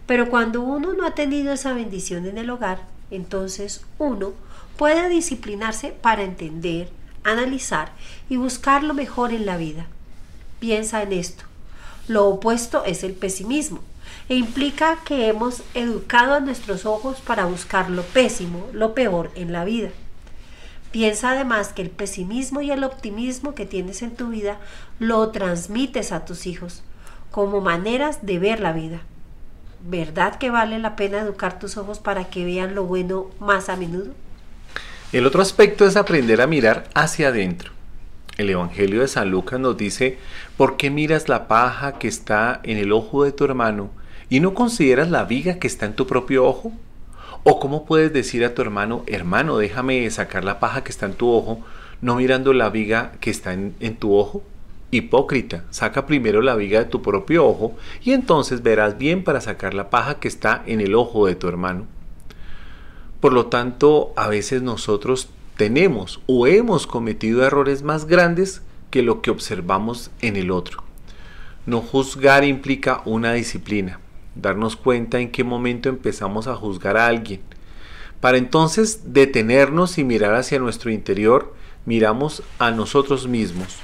[0.08, 2.80] pero cuando uno no ha tenido esa bendición en el hogar,
[3.12, 4.32] Entonces uno
[4.76, 6.88] puede disciplinarse para entender,
[7.22, 7.92] analizar
[8.28, 9.86] y buscar lo mejor en la vida.
[10.58, 11.44] Piensa en esto.
[12.08, 13.80] Lo opuesto es el pesimismo
[14.28, 19.52] e implica que hemos educado a nuestros ojos para buscar lo pésimo, lo peor en
[19.52, 19.90] la vida.
[20.90, 24.58] Piensa además que el pesimismo y el optimismo que tienes en tu vida
[24.98, 26.82] lo transmites a tus hijos
[27.34, 29.00] como maneras de ver la vida.
[29.82, 33.74] ¿Verdad que vale la pena educar tus ojos para que vean lo bueno más a
[33.74, 34.12] menudo?
[35.10, 37.73] El otro aspecto es aprender a mirar hacia adentro.
[38.36, 40.18] El Evangelio de San Lucas nos dice,
[40.56, 43.90] ¿por qué miras la paja que está en el ojo de tu hermano
[44.28, 46.72] y no consideras la viga que está en tu propio ojo?
[47.44, 51.14] ¿O cómo puedes decir a tu hermano, hermano, déjame sacar la paja que está en
[51.14, 51.60] tu ojo,
[52.00, 54.42] no mirando la viga que está en, en tu ojo?
[54.90, 59.74] Hipócrita, saca primero la viga de tu propio ojo y entonces verás bien para sacar
[59.74, 61.86] la paja que está en el ojo de tu hermano.
[63.20, 69.22] Por lo tanto, a veces nosotros tenemos o hemos cometido errores más grandes que lo
[69.22, 70.82] que observamos en el otro.
[71.66, 74.00] No juzgar implica una disciplina,
[74.34, 77.40] darnos cuenta en qué momento empezamos a juzgar a alguien.
[78.20, 81.54] Para entonces detenernos y mirar hacia nuestro interior,
[81.86, 83.76] miramos a nosotros mismos,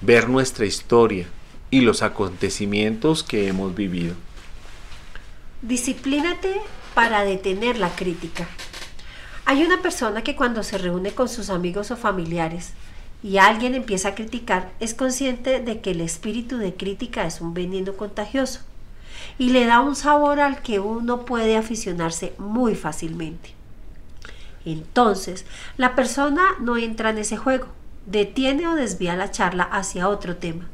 [0.00, 1.26] ver nuestra historia
[1.70, 4.14] y los acontecimientos que hemos vivido.
[5.62, 6.60] Disciplínate
[6.94, 8.48] para detener la crítica.
[9.44, 12.72] Hay una persona que cuando se reúne con sus amigos o familiares
[13.22, 17.52] y alguien empieza a criticar, es consciente de que el espíritu de crítica es un
[17.52, 18.60] veneno contagioso
[19.38, 23.50] y le da un sabor al que uno puede aficionarse muy fácilmente.
[24.64, 25.44] Entonces,
[25.76, 27.66] la persona no entra en ese juego,
[28.06, 30.68] detiene o desvía la charla hacia otro tema.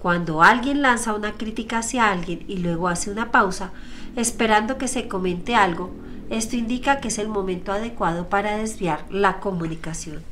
[0.00, 3.70] Cuando alguien lanza una crítica hacia alguien y luego hace una pausa,
[4.16, 5.90] esperando que se comente algo,
[6.30, 10.22] esto indica que es el momento adecuado para desviar la comunicación.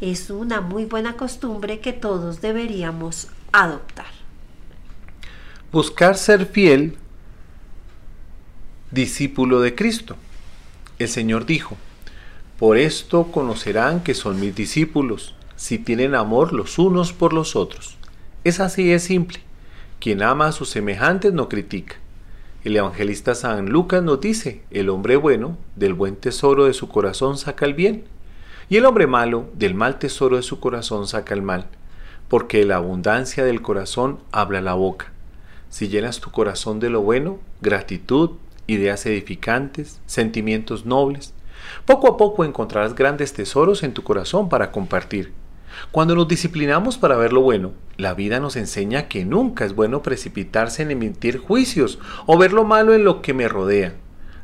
[0.00, 4.06] Es una muy buena costumbre que todos deberíamos adoptar.
[5.72, 6.96] Buscar ser fiel
[8.90, 10.16] discípulo de Cristo.
[10.98, 11.76] El Señor dijo,
[12.58, 17.96] por esto conocerán que son mis discípulos, si tienen amor los unos por los otros.
[18.44, 19.40] Es así de simple.
[19.98, 21.96] Quien ama a sus semejantes no critica.
[22.64, 27.36] El evangelista San Lucas nos dice, el hombre bueno del buen tesoro de su corazón
[27.36, 28.04] saca el bien,
[28.70, 31.66] y el hombre malo del mal tesoro de su corazón saca el mal,
[32.26, 35.12] porque la abundancia del corazón habla la boca.
[35.68, 38.30] Si llenas tu corazón de lo bueno, gratitud,
[38.66, 41.34] ideas edificantes, sentimientos nobles,
[41.84, 45.34] poco a poco encontrarás grandes tesoros en tu corazón para compartir
[45.90, 50.02] cuando nos disciplinamos para ver lo bueno, la vida nos enseña que nunca es bueno
[50.02, 53.94] precipitarse en emitir juicios o ver lo malo en lo que me rodea.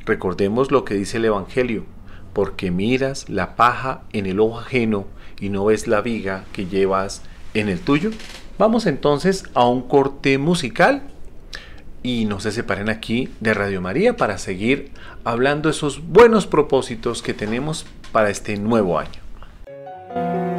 [0.06, 1.84] Recordemos lo que dice el Evangelio,
[2.32, 5.06] porque miras la paja en el ojo ajeno
[5.40, 7.22] y no ves la viga que llevas
[7.54, 8.10] en el tuyo.
[8.58, 11.02] Vamos entonces a un corte musical
[12.02, 14.90] y no se separen aquí de Radio María para seguir
[15.24, 20.49] hablando de esos buenos propósitos que tenemos para este nuevo año.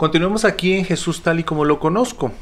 [0.00, 2.32] Continuemos aquí en Jesús tal y como lo conozco,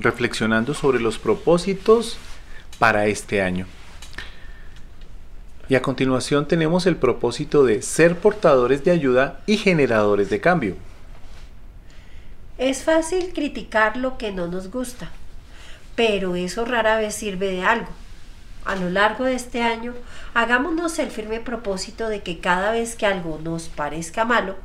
[0.00, 2.18] reflexionando sobre los propósitos
[2.80, 3.68] para este año.
[5.68, 10.74] Y a continuación tenemos el propósito de ser portadores de ayuda y generadores de cambio.
[12.58, 15.12] Es fácil criticar lo que no nos gusta,
[15.94, 17.90] pero eso rara vez sirve de algo.
[18.64, 19.94] A lo largo de este año,
[20.34, 24.56] hagámonos el firme propósito de que cada vez que algo nos parezca malo,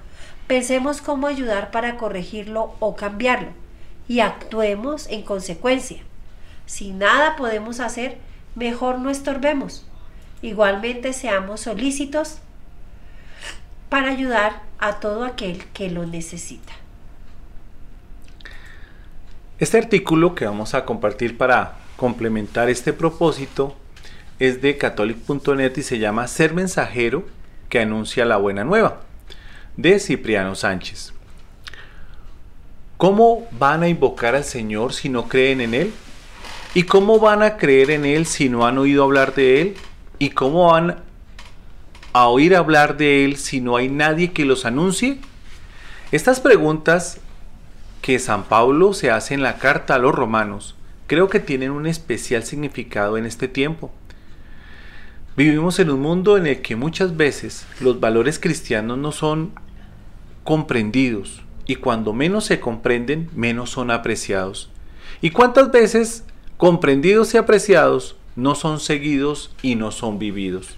[0.48, 3.50] pensemos cómo ayudar para corregirlo o cambiarlo
[4.08, 6.02] y actuemos en consecuencia.
[6.66, 8.18] Si nada podemos hacer,
[8.56, 9.86] mejor no estorbemos.
[10.41, 12.39] Igualmente seamos solícitos
[13.89, 16.74] para ayudar a todo aquel que lo necesita.
[19.58, 23.76] Este artículo que vamos a compartir para complementar este propósito
[24.38, 27.26] es de catholic.net y se llama Ser mensajero
[27.70, 29.02] que anuncia la buena nueva,
[29.78, 31.13] de Cipriano Sánchez.
[32.97, 35.93] ¿Cómo van a invocar al Señor si no creen en Él?
[36.73, 39.76] ¿Y cómo van a creer en Él si no han oído hablar de Él?
[40.17, 41.03] ¿Y cómo van
[42.13, 45.19] a oír hablar de Él si no hay nadie que los anuncie?
[46.11, 47.19] Estas preguntas
[48.01, 50.76] que San Pablo se hace en la carta a los romanos
[51.07, 53.91] creo que tienen un especial significado en este tiempo.
[55.38, 59.51] Vivimos en un mundo en el que muchas veces los valores cristianos no son
[60.46, 64.70] comprendidos y cuando menos se comprenden, menos son apreciados.
[65.22, 66.24] ¿Y cuántas veces
[66.56, 70.78] comprendidos y apreciados no son seguidos y no son vividos?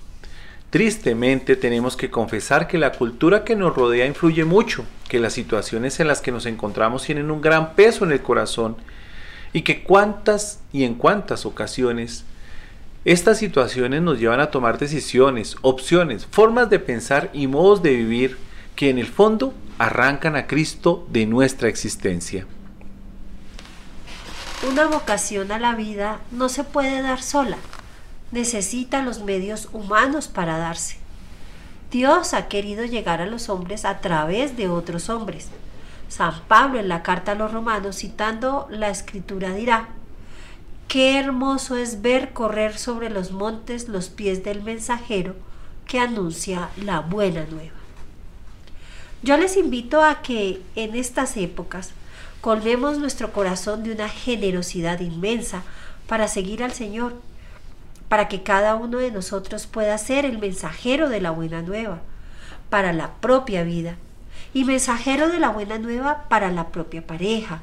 [0.69, 5.99] Tristemente tenemos que confesar que la cultura que nos rodea influye mucho, que las situaciones
[5.99, 8.77] en las que nos encontramos tienen un gran peso en el corazón
[9.53, 12.23] y que cuántas y en cuántas ocasiones
[13.05, 18.46] estas situaciones nos llevan a tomar decisiones, opciones, formas de pensar y modos de vivir
[18.77, 22.45] que en el fondo arrancan a Cristo de nuestra existencia.
[24.69, 27.57] Una vocación a la vida no se puede dar sola,
[28.31, 30.97] necesita los medios humanos para darse.
[31.91, 35.47] Dios ha querido llegar a los hombres a través de otros hombres.
[36.07, 39.89] San Pablo en la carta a los romanos, citando la escritura, dirá,
[40.87, 45.35] Qué hermoso es ver correr sobre los montes los pies del mensajero
[45.85, 47.76] que anuncia la buena nueva.
[49.23, 51.91] Yo les invito a que en estas épocas
[52.41, 55.63] colmemos nuestro corazón de una generosidad inmensa
[56.07, 57.15] para seguir al Señor,
[58.09, 61.99] para que cada uno de nosotros pueda ser el mensajero de la buena nueva
[62.69, 63.95] para la propia vida
[64.53, 67.61] y mensajero de la buena nueva para la propia pareja,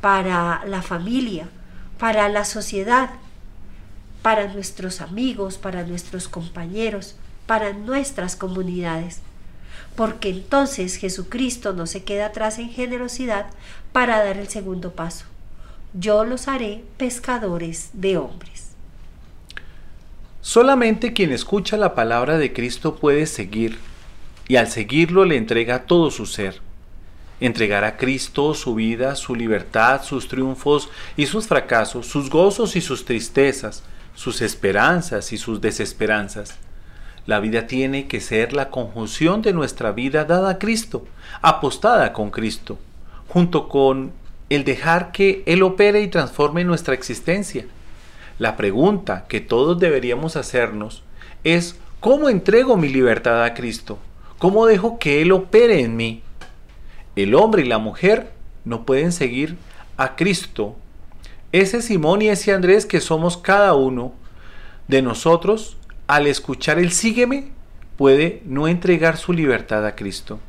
[0.00, 1.48] para la familia,
[1.98, 3.10] para la sociedad,
[4.20, 7.16] para nuestros amigos, para nuestros compañeros,
[7.46, 9.20] para nuestras comunidades.
[9.96, 13.46] Porque entonces Jesucristo no se queda atrás en generosidad
[13.92, 15.26] para dar el segundo paso.
[15.94, 18.70] Yo los haré pescadores de hombres.
[20.40, 23.78] Solamente quien escucha la palabra de Cristo puede seguir,
[24.48, 26.60] y al seguirlo le entrega todo su ser.
[27.40, 32.80] Entregar a Cristo su vida, su libertad, sus triunfos y sus fracasos, sus gozos y
[32.80, 33.82] sus tristezas,
[34.14, 36.58] sus esperanzas y sus desesperanzas.
[37.26, 41.06] La vida tiene que ser la conjunción de nuestra vida dada a Cristo,
[41.40, 42.78] apostada con Cristo,
[43.28, 44.12] junto con
[44.50, 47.64] el dejar que Él opere y transforme nuestra existencia.
[48.38, 51.04] La pregunta que todos deberíamos hacernos
[51.44, 53.98] es ¿cómo entrego mi libertad a Cristo?
[54.38, 56.22] ¿Cómo dejo que Él opere en mí?
[57.14, 58.32] El hombre y la mujer
[58.64, 59.56] no pueden seguir
[59.96, 60.74] a Cristo.
[61.52, 64.12] Ese Simón y ese Andrés que somos cada uno
[64.88, 65.76] de nosotros,
[66.06, 67.48] al escuchar el sígueme,
[67.96, 70.40] puede no entregar su libertad a Cristo.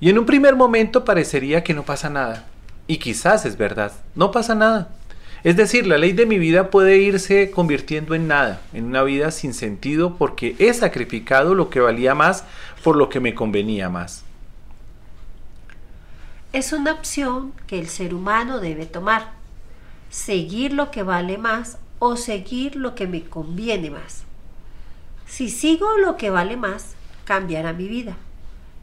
[0.00, 2.46] Y en un primer momento parecería que no pasa nada.
[2.86, 4.90] Y quizás es verdad, no pasa nada.
[5.44, 9.30] Es decir, la ley de mi vida puede irse convirtiendo en nada, en una vida
[9.30, 12.44] sin sentido porque he sacrificado lo que valía más
[12.82, 14.24] por lo que me convenía más.
[16.54, 19.32] Es una opción que el ser humano debe tomar.
[20.08, 24.23] Seguir lo que vale más o seguir lo que me conviene más.
[25.26, 26.94] Si sigo lo que vale más,
[27.24, 28.16] cambiará mi vida.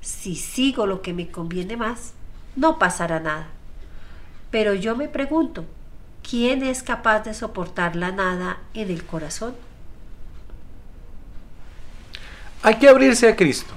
[0.02, 2.14] Si sigo lo que me conviene más,
[2.56, 3.48] no pasará nada.
[4.50, 5.66] Pero yo me pregunto,
[6.28, 9.56] ¿quién es capaz de soportar la nada en el corazón?
[12.64, 13.74] Hay que abrirse a Cristo.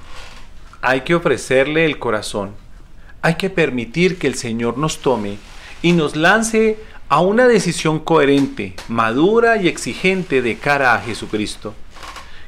[0.81, 2.53] Hay que ofrecerle el corazón
[3.25, 5.39] hay que permitir que el Señor nos tome
[5.81, 6.77] y nos lance
[7.09, 11.73] a una decisión coherente, madura y exigente de cara a Jesucristo.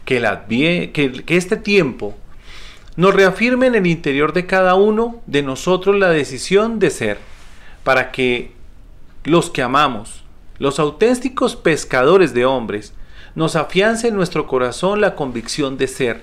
[0.07, 2.15] Que, este tiempo
[2.95, 7.19] nos reafirme en el interior de cada uno de nosotros la decisión de ser,
[7.83, 8.53] para que
[9.25, 10.23] los que amamos,
[10.59, 12.93] los auténticos pescadores de hombres,
[13.35, 16.21] nos afiance en nuestro corazón la convicción de ser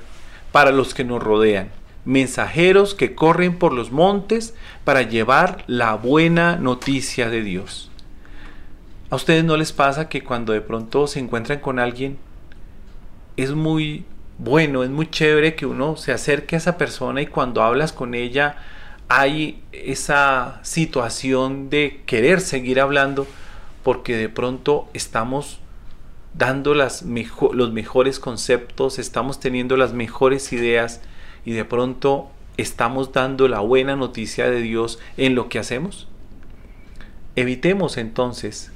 [0.51, 1.70] para los que nos rodean
[2.05, 4.55] mensajeros que corren por los montes
[4.85, 7.91] para llevar la buena noticia de Dios.
[9.11, 12.18] ¿A ustedes no les pasa que cuando de pronto se encuentran con alguien,
[13.37, 14.05] es muy
[14.39, 18.14] bueno, es muy chévere que uno se acerque a esa persona y cuando hablas con
[18.14, 18.57] ella
[19.09, 23.26] hay esa situación de querer seguir hablando
[23.82, 25.61] porque de pronto estamos
[26.32, 31.01] dando las los mejores conceptos, estamos teniendo las mejores ideas
[31.45, 36.09] y de pronto estamos dando la buena noticia de Dios en lo que hacemos?
[37.37, 38.72] Evitemos entonces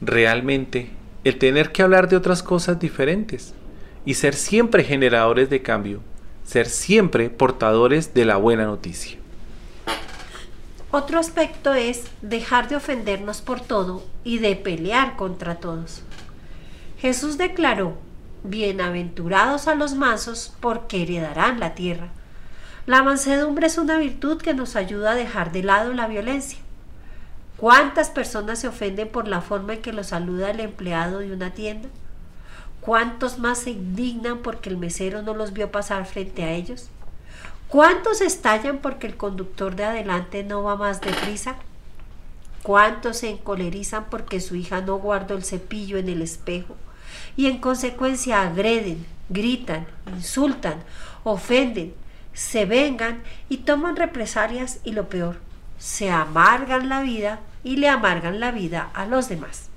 [0.00, 0.90] realmente
[1.24, 3.54] el tener que hablar de otras cosas diferentes
[4.04, 6.00] y ser siempre generadores de cambio,
[6.44, 9.18] ser siempre portadores de la buena noticia.
[10.90, 16.02] Otro aspecto es dejar de ofendernos por todo y de pelear contra todos.
[16.98, 17.94] Jesús declaró
[18.42, 22.08] Bienaventurados a los mansos, porque heredarán la tierra.
[22.86, 26.58] La mansedumbre es una virtud que nos ayuda a dejar de lado la violencia.
[27.58, 31.50] ¿Cuántas personas se ofenden por la forma en que los saluda el empleado de una
[31.52, 31.90] tienda?
[32.90, 36.88] ¿Cuántos más se indignan porque el mesero no los vio pasar frente a ellos?
[37.68, 41.54] ¿Cuántos estallan porque el conductor de adelante no va más deprisa?
[42.64, 46.74] ¿Cuántos se encolerizan porque su hija no guardó el cepillo en el espejo?
[47.36, 50.82] y en consecuencia agreden, gritan, insultan,
[51.22, 51.94] ofenden,
[52.32, 55.36] se vengan y toman represalias y lo peor,
[55.78, 59.68] se amargan la vida y le amargan la vida a los demás.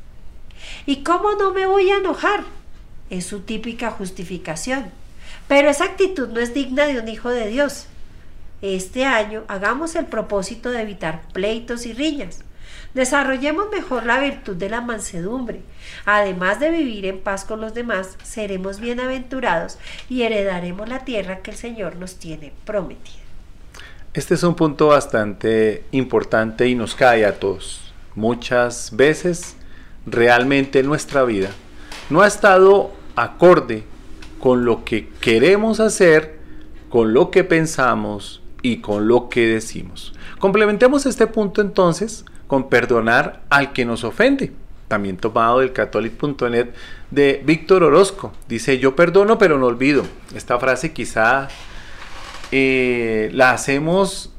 [0.88, 2.63] ¿Y cómo no me voy a enojar?
[3.14, 4.86] Es su típica justificación.
[5.48, 7.86] Pero esa actitud no es digna de un hijo de Dios.
[8.62, 12.44] Este año hagamos el propósito de evitar pleitos y riñas
[12.94, 15.62] Desarrollemos mejor la virtud de la mansedumbre.
[16.06, 19.78] Además de vivir en paz con los demás, seremos bienaventurados
[20.10, 23.18] y heredaremos la tierra que el Señor nos tiene prometida.
[24.14, 27.94] Este es un punto bastante importante y nos cae a todos.
[28.14, 29.56] Muchas veces
[30.06, 31.50] realmente nuestra vida
[32.12, 33.84] no ha estado acorde
[34.40, 36.40] con lo que queremos hacer,
[36.90, 40.14] con lo que pensamos y con lo que decimos.
[40.40, 44.52] Complementemos este punto entonces con perdonar al que nos ofende.
[44.88, 46.70] También tomado del catholic.net
[47.10, 48.34] de Víctor Orozco.
[48.48, 50.04] Dice, yo perdono pero no olvido.
[50.36, 51.48] Esta frase quizá
[52.52, 54.34] eh, la hacemos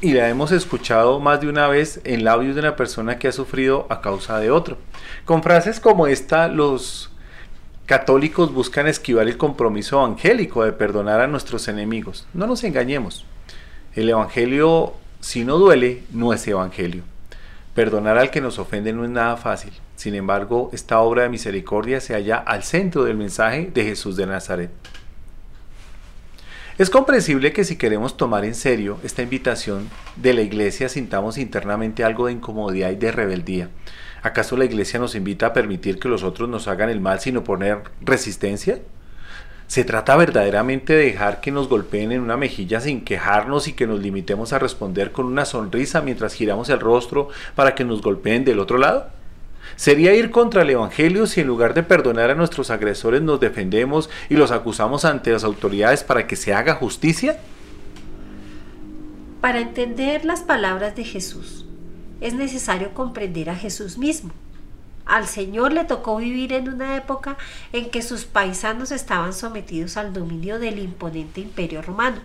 [0.00, 3.32] y la hemos escuchado más de una vez en labios de una persona que ha
[3.32, 4.76] sufrido a causa de otro.
[5.24, 7.11] Con frases como esta, los
[7.86, 12.26] católicos buscan esquivar el compromiso evangélico de perdonar a nuestros enemigos.
[12.32, 13.24] No nos engañemos.
[13.94, 17.02] El Evangelio, si no duele, no es Evangelio.
[17.74, 19.72] Perdonar al que nos ofende no es nada fácil.
[19.96, 24.26] Sin embargo, esta obra de misericordia se halla al centro del mensaje de Jesús de
[24.26, 24.70] Nazaret.
[26.78, 32.02] Es comprensible que si queremos tomar en serio esta invitación de la iglesia sintamos internamente
[32.02, 33.68] algo de incomodidad y de rebeldía.
[34.22, 37.36] ¿Acaso la iglesia nos invita a permitir que los otros nos hagan el mal sin
[37.36, 38.78] oponer resistencia?
[39.66, 43.86] ¿Se trata verdaderamente de dejar que nos golpeen en una mejilla sin quejarnos y que
[43.86, 48.44] nos limitemos a responder con una sonrisa mientras giramos el rostro para que nos golpeen
[48.44, 49.08] del otro lado?
[49.76, 54.10] ¿Sería ir contra el Evangelio si en lugar de perdonar a nuestros agresores nos defendemos
[54.28, 57.38] y los acusamos ante las autoridades para que se haga justicia?
[59.40, 61.66] Para entender las palabras de Jesús,
[62.22, 64.30] es necesario comprender a Jesús mismo.
[65.04, 67.36] Al Señor le tocó vivir en una época
[67.72, 72.18] en que sus paisanos estaban sometidos al dominio del imponente imperio romano.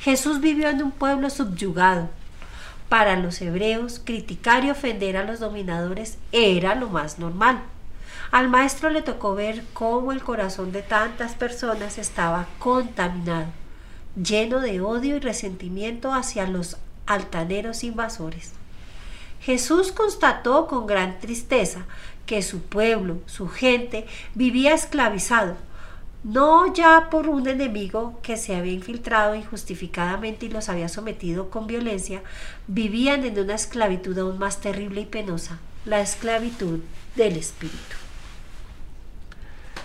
[0.00, 2.08] Jesús vivió en un pueblo subyugado,
[2.88, 7.62] Para los hebreos, criticar y ofender a los dominadores era lo más normal.
[8.32, 13.46] Al maestro le tocó ver cómo el corazón de tantas personas estaba contaminado,
[14.20, 18.54] lleno de odio y resentimiento hacia los altaneros invasores.
[19.40, 21.86] Jesús constató con gran tristeza
[22.26, 25.56] que su pueblo, su gente, vivía esclavizado,
[26.22, 31.66] no ya por un enemigo que se había infiltrado injustificadamente y los había sometido con
[31.66, 32.22] violencia,
[32.66, 36.80] vivían en una esclavitud aún más terrible y penosa, la esclavitud
[37.16, 37.96] del espíritu.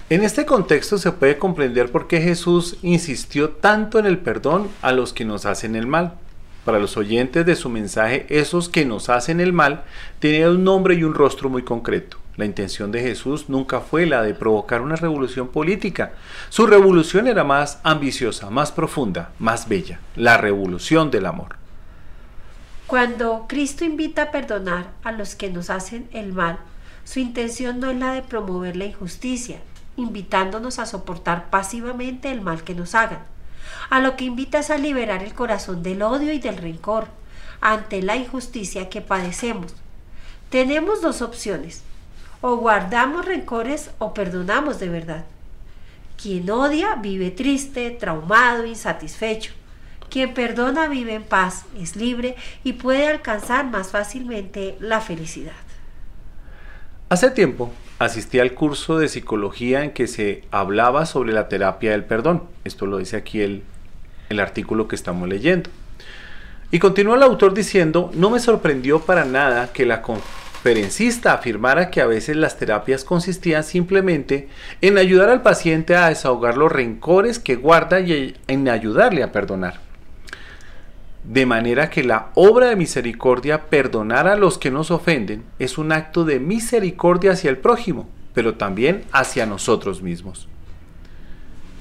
[0.09, 4.91] En este contexto se puede comprender por qué Jesús insistió tanto en el perdón a
[4.91, 6.19] los que nos hacen el mal.
[6.65, 9.83] Para los oyentes de su mensaje, esos que nos hacen el mal
[10.19, 12.17] tenían un nombre y un rostro muy concreto.
[12.37, 16.13] La intención de Jesús nunca fue la de provocar una revolución política.
[16.49, 21.55] Su revolución era más ambiciosa, más profunda, más bella, la revolución del amor.
[22.87, 26.57] Cuando Cristo invita a perdonar a los que nos hacen el mal,
[27.03, 29.59] su intención no es la de promover la injusticia,
[29.97, 33.34] invitándonos a soportar pasivamente el mal que nos hagan.
[33.89, 37.07] A lo que invita es a liberar el corazón del odio y del rencor
[37.61, 39.73] ante la injusticia que padecemos.
[40.49, 41.83] Tenemos dos opciones,
[42.41, 45.25] o guardamos rencores o perdonamos de verdad.
[46.21, 49.53] Quien odia vive triste, traumado, insatisfecho.
[50.09, 55.53] Quien perdona vive en paz, es libre y puede alcanzar más fácilmente la felicidad.
[57.09, 62.03] Hace tiempo asistí al curso de psicología en que se hablaba sobre la terapia del
[62.03, 62.43] perdón.
[62.63, 63.63] Esto lo dice aquí el,
[64.29, 65.69] el artículo que estamos leyendo.
[66.71, 72.01] Y continúa el autor diciendo, no me sorprendió para nada que la conferencista afirmara que
[72.01, 74.49] a veces las terapias consistían simplemente
[74.81, 79.84] en ayudar al paciente a desahogar los rencores que guarda y en ayudarle a perdonar.
[81.27, 85.91] De manera que la obra de misericordia, perdonar a los que nos ofenden, es un
[85.91, 90.47] acto de misericordia hacia el prójimo, pero también hacia nosotros mismos.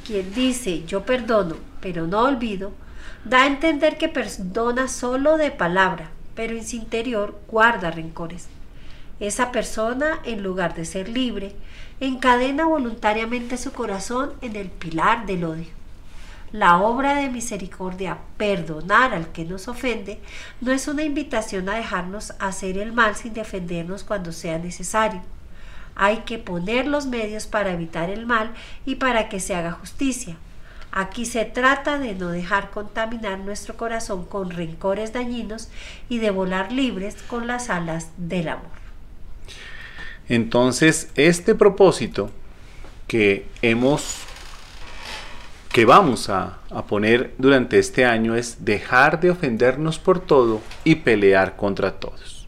[0.07, 2.73] Quien dice yo perdono, pero no olvido,
[3.27, 8.49] da a entender que perdona solo de palabra, pero en su interior guarda rencores.
[9.21, 11.53] Esa persona, en lugar de ser libre,
[12.01, 15.84] encadena voluntariamente su corazón en el pilar del odio.
[16.55, 20.21] La obra de misericordia, perdonar al que nos ofende,
[20.61, 25.21] no es una invitación a dejarnos hacer el mal sin defendernos cuando sea necesario.
[25.97, 28.53] Hay que poner los medios para evitar el mal
[28.87, 30.37] y para que se haga justicia.
[30.93, 35.71] Aquí se trata de no dejar contaminar nuestro corazón con rencores dañinos
[36.09, 38.71] y de volar libres con las alas del amor.
[40.29, 42.31] Entonces, este propósito
[43.09, 44.25] que hemos
[45.75, 50.95] que vamos a, a, poner durante este año es dejar de ofendernos por todo y
[50.95, 52.47] pelear contra todos.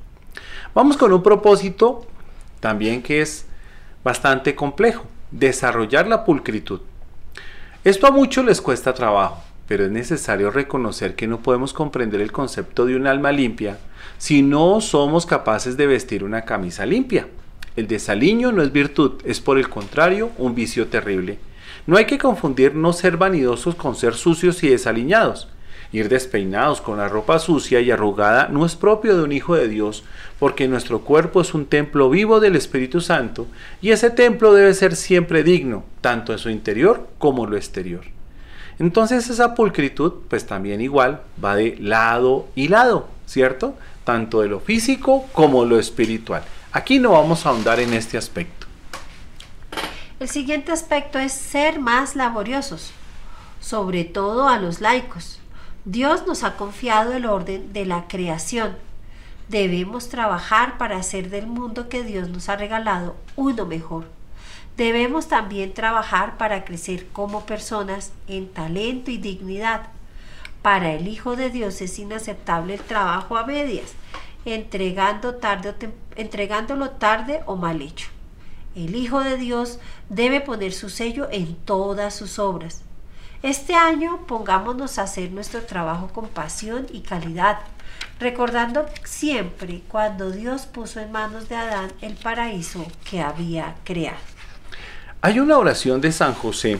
[0.76, 2.06] Vamos con un propósito
[2.60, 3.46] también que es
[4.04, 6.82] bastante complejo, desarrollar la pulcritud.
[7.82, 12.30] Esto a muchos les cuesta trabajo, pero es necesario reconocer que no podemos comprender el
[12.30, 13.76] concepto de un alma limpia
[14.18, 17.26] si no somos capaces de vestir una camisa limpia.
[17.74, 21.40] El desaliño no es virtud, es por el contrario un vicio terrible.
[21.86, 25.48] No hay que confundir no ser vanidosos con ser sucios y desaliñados.
[25.92, 29.68] Ir despeinados con la ropa sucia y arrugada no es propio de un hijo de
[29.68, 30.02] Dios,
[30.40, 33.46] porque nuestro cuerpo es un templo vivo del Espíritu Santo,
[33.80, 38.02] y ese templo debe ser siempre digno, tanto en su interior como en lo exterior.
[38.80, 43.74] Entonces esa pulcritud, pues también igual, va de lado y lado, ¿cierto?
[44.02, 46.42] Tanto de lo físico como lo espiritual.
[46.72, 48.55] Aquí no vamos a ahondar en este aspecto.
[50.18, 52.90] El siguiente aspecto es ser más laboriosos,
[53.60, 55.40] sobre todo a los laicos.
[55.84, 58.76] Dios nos ha confiado el orden de la creación.
[59.48, 64.06] Debemos trabajar para hacer del mundo que Dios nos ha regalado uno mejor.
[64.78, 69.88] Debemos también trabajar para crecer como personas en talento y dignidad.
[70.62, 73.92] Para el Hijo de Dios es inaceptable el trabajo a medias
[74.46, 75.74] entregando tarde o
[76.16, 78.15] entregándolo tarde o mal hecho.
[78.76, 79.78] El Hijo de Dios
[80.10, 82.82] debe poner su sello en todas sus obras.
[83.42, 87.60] Este año pongámonos a hacer nuestro trabajo con pasión y calidad,
[88.20, 94.18] recordando siempre cuando Dios puso en manos de Adán el paraíso que había creado.
[95.22, 96.78] Hay una oración de San José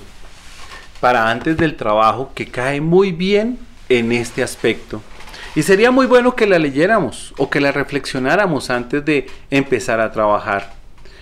[1.01, 5.01] para antes del trabajo que cae muy bien en este aspecto
[5.55, 10.13] y sería muy bueno que la leyéramos o que la reflexionáramos antes de empezar a
[10.13, 10.77] trabajar.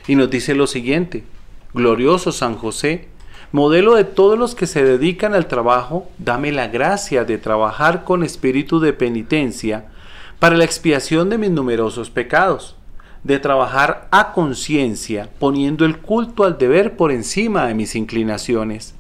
[0.07, 1.25] Y nos dice lo siguiente,
[1.73, 3.09] glorioso San José,
[3.53, 8.23] modelo de todos los que se dedican al trabajo, dame la gracia de trabajar con
[8.23, 9.87] espíritu de penitencia
[10.39, 12.77] para la expiación de mis numerosos pecados,
[13.23, 18.95] de trabajar a conciencia, poniendo el culto al deber por encima de mis inclinaciones,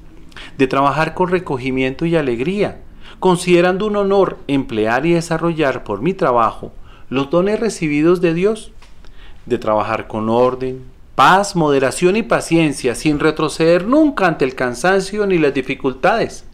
[0.57, 2.81] de trabajar con recogimiento y alegría,
[3.21, 6.73] considerando un honor emplear y desarrollar por mi trabajo
[7.11, 8.73] los dones recibidos de Dios,
[9.45, 15.39] de trabajar con orden, paz, moderación y paciencia, sin retroceder nunca ante el cansancio ni
[15.39, 16.45] las dificultades,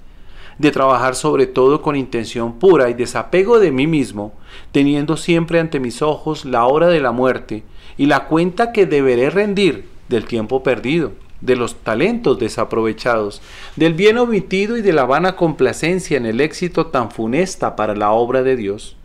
[0.58, 4.34] de trabajar sobre todo con intención pura y desapego de mí mismo,
[4.72, 7.62] teniendo siempre ante mis ojos la hora de la muerte
[7.96, 13.40] y la cuenta que deberé rendir del tiempo perdido, de los talentos desaprovechados,
[13.76, 18.10] del bien omitido y de la vana complacencia en el éxito tan funesta para la
[18.10, 18.96] obra de Dios.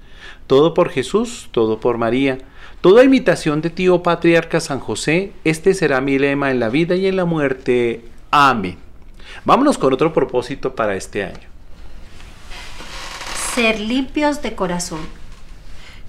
[0.48, 2.40] Todo por Jesús, todo por María,
[2.86, 6.94] toda imitación de ti, oh patriarca San José, este será mi lema en la vida
[6.94, 8.06] y en la muerte.
[8.30, 8.78] Amén.
[9.44, 11.48] Vámonos con otro propósito para este año.
[13.56, 15.00] Ser limpios de corazón.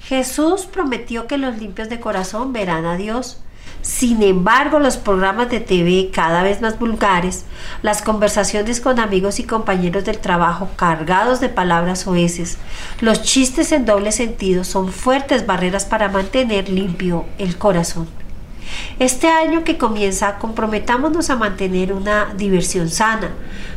[0.03, 3.41] Jesús prometió que los limpios de corazón verán a Dios.
[3.87, 7.45] Sin embargo, los programas de TV cada vez más vulgares,
[7.83, 12.59] las conversaciones con amigos y compañeros del trabajo cargados de palabras oeces,
[13.01, 18.09] los chistes en doble sentido son fuertes barreras para mantener limpio el corazón.
[18.99, 23.31] Este año que comienza, comprometámonos a mantener una diversión sana,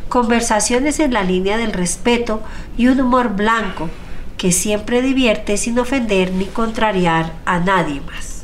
[0.09, 2.41] conversaciones en la línea del respeto
[2.75, 3.89] y un humor blanco
[4.37, 8.38] que siempre divierte sin ofender ni contrariar a nadie más.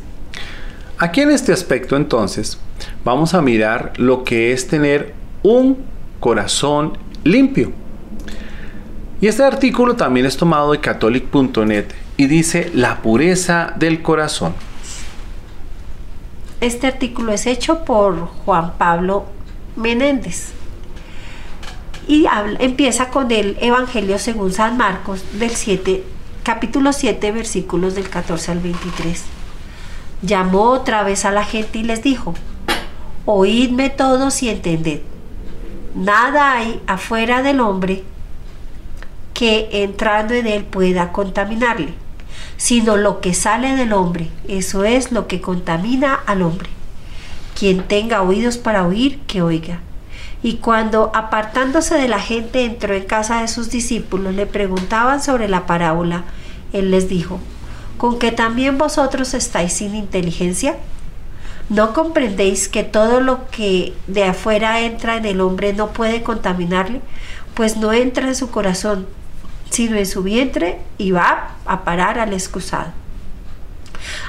[0.98, 2.58] Aquí en este aspecto entonces
[3.04, 5.78] vamos a mirar lo que es tener un
[6.22, 7.74] corazón limpio.
[9.20, 14.54] Y este artículo también es tomado de catholic.net y dice la pureza del corazón.
[16.62, 19.26] Este artículo es hecho por Juan Pablo
[19.76, 20.54] Menéndez
[22.08, 22.26] y
[22.60, 26.04] empieza con el Evangelio según San Marcos del 7,
[26.44, 29.24] capítulo 7, versículos del 14 al 23.
[30.26, 32.34] Llamó otra vez a la gente y les dijo,
[33.26, 35.02] Oídme todos y entended.
[35.96, 38.04] Nada hay afuera del hombre
[39.34, 41.94] que entrando en él pueda contaminarle,
[42.58, 46.70] sino lo que sale del hombre, eso es lo que contamina al hombre.
[47.58, 49.80] Quien tenga oídos para oír, que oiga.
[50.42, 55.48] Y cuando apartándose de la gente entró en casa de sus discípulos, le preguntaban sobre
[55.48, 56.24] la parábola,
[56.74, 57.40] él les dijo,
[57.98, 60.78] ¿con que también vosotros estáis sin inteligencia?
[61.70, 67.02] ¿No comprendéis que todo lo que de afuera entra en el hombre no puede contaminarle?
[67.56, 69.08] Pues no entra en su corazón,
[69.70, 72.92] sino en su vientre y va a parar al excusado.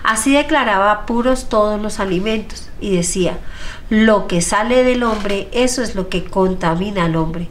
[0.02, 3.38] Así declaraba puros todos los alimentos y decía,
[3.90, 7.48] lo que sale del hombre, eso es lo que contamina al hombre,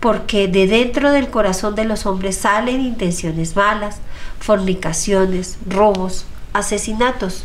[0.00, 3.98] porque de dentro del corazón de los hombres salen intenciones malas,
[4.40, 7.44] fornicaciones, robos, asesinatos,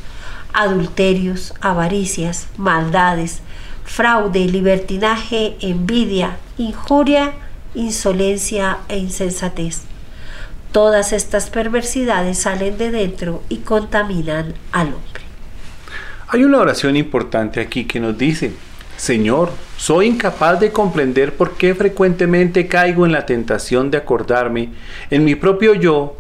[0.54, 3.42] adulterios, avaricias, maldades,
[3.84, 7.34] fraude, libertinaje, envidia, injuria,
[7.76, 9.82] insolencia e insensatez.
[10.72, 15.24] Todas estas perversidades salen de dentro y contaminan al hombre.
[16.28, 18.54] Hay una oración importante aquí que nos dice,
[19.00, 24.72] Señor, soy incapaz de comprender por qué frecuentemente caigo en la tentación de acordarme
[25.10, 26.18] en mi propio yo,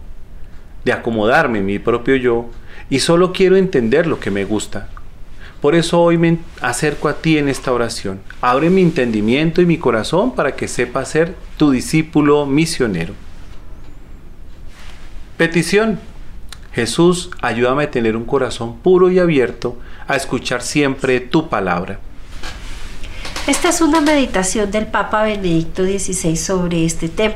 [0.85, 2.45] de acomodarme en mi propio yo,
[2.89, 4.87] y solo quiero entender lo que me gusta.
[5.59, 8.21] Por eso hoy me acerco a ti en esta oración.
[8.39, 13.13] Abre mi entendimiento y mi corazón para que sepa ser tu discípulo misionero.
[15.35, 15.99] Petición.
[16.71, 19.77] Jesús, ayúdame a tener un corazón puro y abierto
[20.07, 21.99] a escuchar siempre tu palabra.
[23.49, 27.33] Esta es una meditación del Papa Benedicto XVI sobre este tema.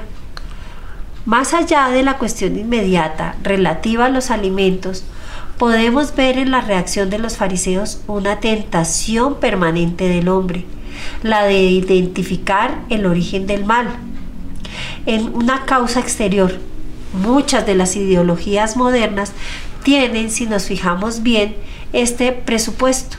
[1.26, 5.05] Más allá de la cuestión inmediata relativa a los alimentos,
[5.57, 10.66] podemos ver en la reacción de los fariseos una tentación permanente del hombre,
[11.24, 13.88] la de identificar el origen del mal
[15.07, 16.59] en una causa exterior.
[17.14, 19.32] Muchas de las ideologías modernas
[19.82, 21.55] tienen, si nos fijamos bien,
[21.91, 23.18] este presupuesto.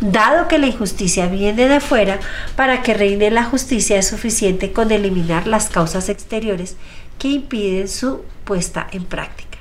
[0.00, 2.20] Dado que la injusticia viene de fuera,
[2.54, 6.76] para que reine la justicia es suficiente con eliminar las causas exteriores
[7.18, 9.56] que impiden su puesta en práctica.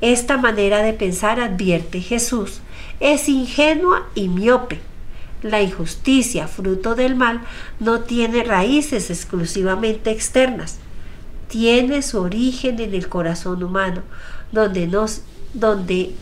[0.00, 2.60] Esta manera de pensar, advierte Jesús,
[2.98, 4.80] es ingenua y miope.
[5.42, 7.40] La injusticia, fruto del mal,
[7.78, 10.78] no tiene raíces exclusivamente externas.
[11.48, 14.02] Tiene su origen en el corazón humano,
[14.50, 15.22] donde, nos,
[15.54, 16.14] donde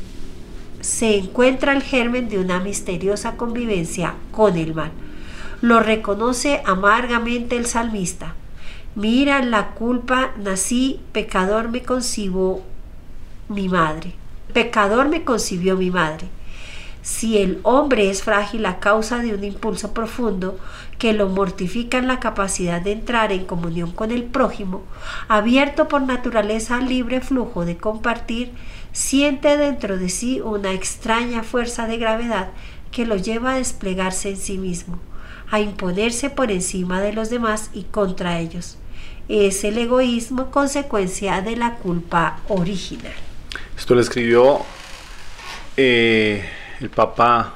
[0.85, 4.91] se encuentra el germen de una misteriosa convivencia con el mal.
[5.62, 8.35] Lo reconoce amargamente el salmista.
[8.95, 12.62] Mira la culpa, nací, pecador me concibo,
[13.49, 14.12] mi madre.
[14.53, 16.28] Pecador me concibió mi madre.
[17.05, 20.59] Si el hombre es frágil a causa de un impulso profundo
[20.98, 24.84] que lo mortifica en la capacidad de entrar en comunión con el prójimo,
[25.28, 28.52] abierto por naturaleza al libre flujo de compartir,
[28.92, 32.48] siente dentro de sí una extraña fuerza de gravedad
[32.90, 34.98] que lo lleva a desplegarse en sí mismo,
[35.50, 38.78] a imponerse por encima de los demás y contra ellos.
[39.28, 43.12] Es el egoísmo consecuencia de la culpa original.
[43.76, 44.61] Esto lo escribió
[45.76, 46.48] eh,
[46.85, 47.55] el Papa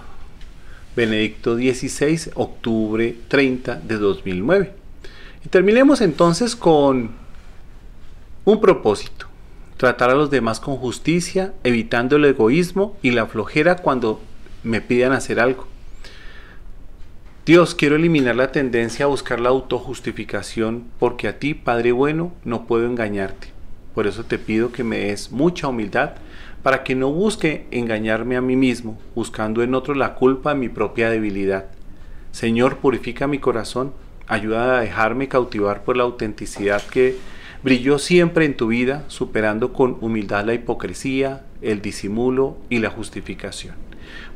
[0.96, 4.72] Benedicto XVI, octubre 30 de 2009.
[5.44, 7.10] Y terminemos entonces con
[8.46, 9.26] un propósito.
[9.76, 14.20] Tratar a los demás con justicia, evitando el egoísmo y la flojera cuando
[14.64, 15.68] me pidan hacer algo.
[17.44, 22.66] Dios, quiero eliminar la tendencia a buscar la autojustificación porque a ti, Padre bueno, no
[22.66, 23.48] puedo engañarte.
[23.94, 26.14] Por eso te pido que me des mucha humildad
[26.68, 30.68] para que no busque engañarme a mí mismo, buscando en otro la culpa de mi
[30.68, 31.64] propia debilidad.
[32.30, 33.94] Señor, purifica mi corazón,
[34.26, 37.16] ayuda a dejarme cautivar por la autenticidad que
[37.62, 43.74] brilló siempre en tu vida, superando con humildad la hipocresía, el disimulo y la justificación.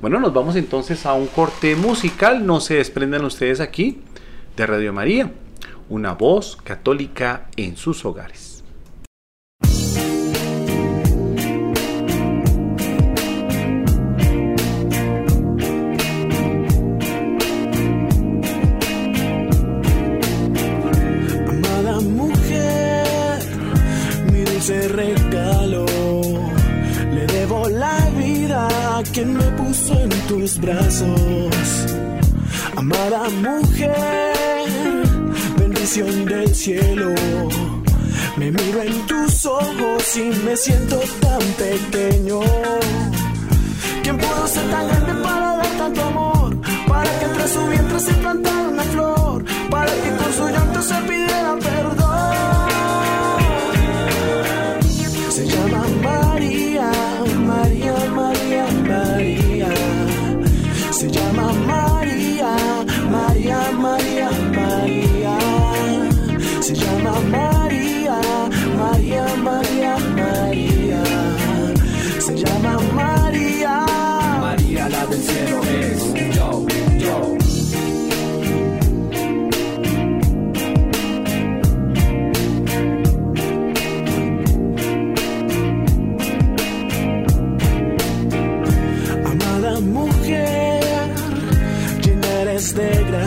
[0.01, 4.01] Bueno, nos vamos entonces a un corte musical, no se desprendan ustedes aquí,
[4.57, 5.30] de Radio María,
[5.91, 8.51] una voz católica en sus hogares.
[30.43, 31.86] Tus brazos.
[32.76, 34.34] Amada mujer,
[35.57, 37.14] bendición del cielo.
[38.36, 42.40] Me miro en tus ojos y me siento tan pequeño.
[44.03, 46.57] ¿Quién pudo ser tan grande para dar tanto amor?
[46.88, 49.45] Para que entre su vientre se plantara una flor.
[49.70, 50.95] Para que con su llanto se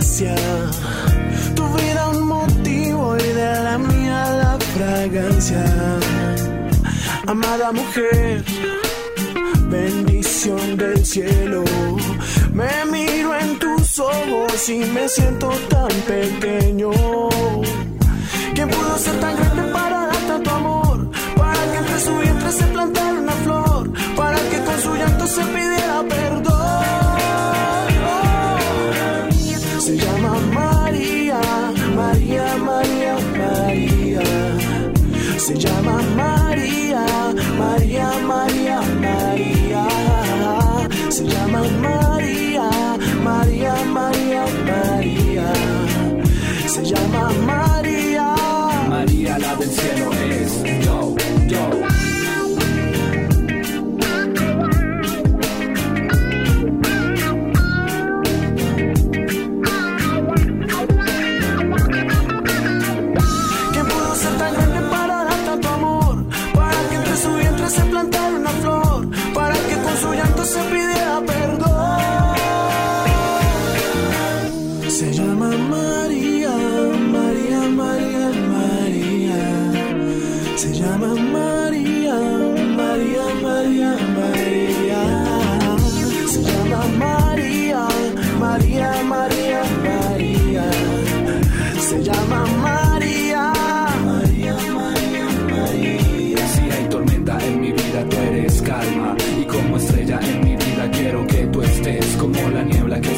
[0.06, 5.66] Tu vida un motivo y de la mía la fragancia.
[7.26, 8.44] Amada mujer,
[9.68, 11.64] bendición del cielo.
[12.54, 16.92] Me miro en tus ojos y me siento tan pequeño.
[18.54, 21.10] ¿Quién pudo ser tan grande para dar tanto amor?
[21.36, 23.92] Para que entre su vientre se plantara una flor.
[24.16, 25.85] Para que con su llanto se pidiera
[35.46, 36.35] Se llama María,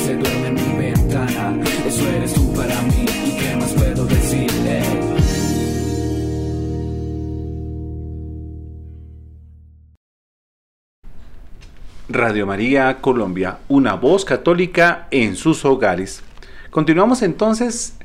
[0.07, 1.59] se duerme en mi ventana.
[1.85, 3.05] Eso eres tú para mí.
[3.25, 4.81] ¿Y qué más puedo decirle?
[12.07, 16.23] Radio María Colombia, una voz católica en sus hogares.
[16.71, 17.97] Continuamos entonces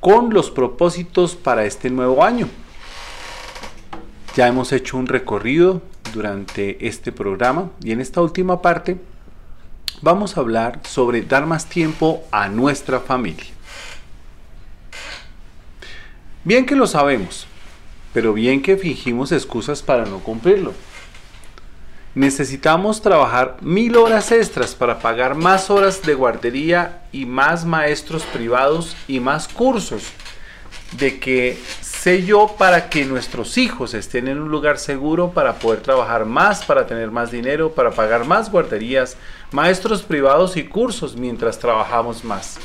[0.00, 2.48] con los propósitos para este nuevo año.
[4.34, 5.82] Ya hemos hecho un recorrido
[6.14, 8.98] durante este programa y en esta última parte
[10.02, 13.46] vamos a hablar sobre dar más tiempo a nuestra familia.
[16.44, 17.46] Bien que lo sabemos,
[18.12, 20.74] pero bien que fingimos excusas para no cumplirlo.
[22.14, 28.96] Necesitamos trabajar mil horas extras para pagar más horas de guardería y más maestros privados
[29.08, 30.12] y más cursos
[30.98, 35.80] de que sé yo para que nuestros hijos estén en un lugar seguro para poder
[35.80, 39.16] trabajar más, para tener más dinero, para pagar más guarderías,
[39.50, 42.58] maestros privados y cursos mientras trabajamos más.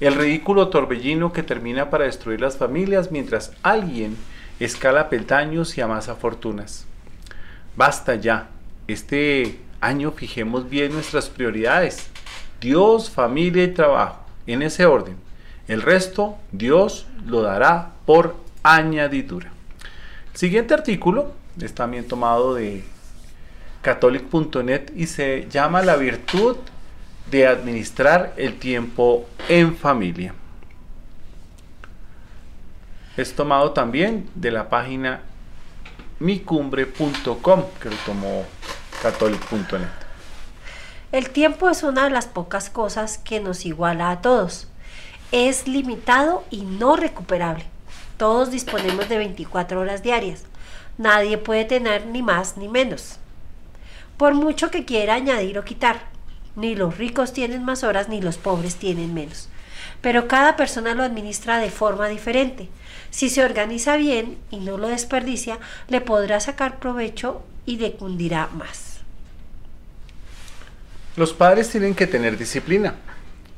[0.00, 4.16] El ridículo torbellino que termina para destruir las familias mientras alguien
[4.58, 6.86] escala peldaños y amasa fortunas.
[7.76, 8.48] Basta ya.
[8.88, 12.08] Este año fijemos bien nuestras prioridades.
[12.60, 14.24] Dios, familia y trabajo.
[14.46, 15.16] En ese orden.
[15.68, 19.52] El resto Dios lo dará por añadidura.
[20.32, 22.84] El siguiente artículo es también tomado de
[23.82, 26.56] catholic.net y se llama La virtud
[27.30, 30.34] de administrar el tiempo en familia.
[33.16, 35.20] Es tomado también de la página
[36.18, 38.44] micumbre.com que lo tomó
[39.02, 39.88] catholic.net.
[41.10, 44.68] El tiempo es una de las pocas cosas que nos iguala a todos.
[45.32, 47.64] Es limitado y no recuperable.
[48.18, 50.44] Todos disponemos de 24 horas diarias.
[50.98, 53.16] Nadie puede tener ni más ni menos.
[54.18, 56.02] Por mucho que quiera añadir o quitar.
[56.54, 59.48] Ni los ricos tienen más horas ni los pobres tienen menos.
[60.02, 62.68] Pero cada persona lo administra de forma diferente.
[63.10, 68.48] Si se organiza bien y no lo desperdicia, le podrá sacar provecho y le cundirá
[68.48, 68.98] más.
[71.16, 72.96] Los padres tienen que tener disciplina,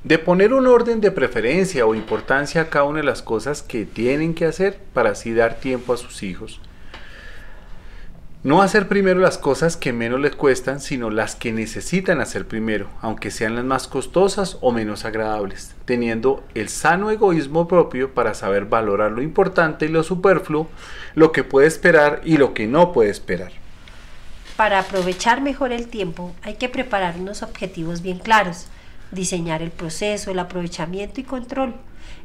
[0.04, 3.86] de poner un orden de preferencia o importancia a cada una de las cosas que
[3.86, 6.60] tienen que hacer para así dar tiempo a sus hijos.
[8.42, 12.90] No hacer primero las cosas que menos les cuestan, sino las que necesitan hacer primero,
[13.00, 18.66] aunque sean las más costosas o menos agradables, teniendo el sano egoísmo propio para saber
[18.66, 20.68] valorar lo importante y lo superfluo,
[21.14, 23.52] lo que puede esperar y lo que no puede esperar.
[24.56, 28.66] Para aprovechar mejor el tiempo hay que preparar unos objetivos bien claros,
[29.14, 31.74] diseñar el proceso, el aprovechamiento y control,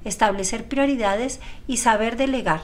[0.04, 2.62] establecer prioridades y saber delegar,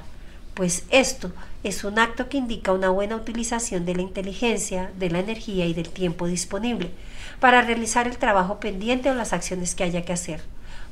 [0.56, 1.34] pues esto
[1.64, 5.73] es un acto que indica una buena utilización de la inteligencia, de la energía y
[5.73, 6.91] del tiempo disponible
[7.39, 10.41] para realizar el trabajo pendiente o las acciones que haya que hacer.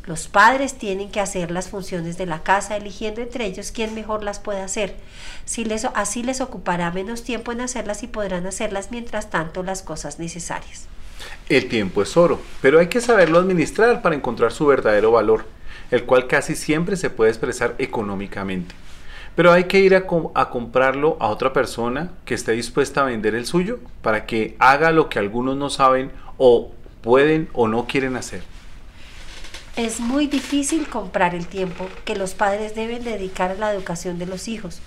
[0.05, 4.21] Los padres tienen que hacer las funciones de la casa eligiendo entre ellos quién mejor
[4.21, 4.97] las puede hacer.
[5.45, 9.81] Si les, así les ocupará menos tiempo en hacerlas y podrán hacerlas mientras tanto las
[9.81, 10.87] cosas necesarias.
[11.49, 15.45] El tiempo es oro, pero hay que saberlo administrar para encontrar su verdadero valor,
[15.91, 18.73] el cual casi siempre se puede expresar económicamente.
[19.35, 23.45] Pero hay que ir a, comprarlo a otra persona que esté dispuesta a vender el
[23.45, 26.71] suyo para que haga lo que algunos no saben o
[27.01, 28.43] pueden o no quieren hacer.
[29.75, 34.27] Es muy difícil comprar el tiempo que los padres deben dedicar a la educación de
[34.27, 34.81] los hijos,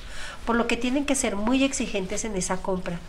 [0.44, 3.01] por lo que tienen que ser muy exigentes en esa compra,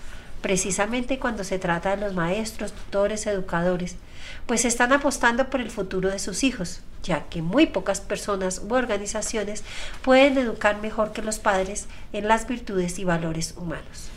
[0.41, 3.95] precisamente cuando se trata de los maestros, tutores, educadores,
[4.45, 8.73] pues están apostando por el futuro de sus hijos, ya que muy pocas personas u
[8.73, 9.63] organizaciones
[10.01, 14.09] pueden educar mejor que los padres en las virtudes y valores humanos.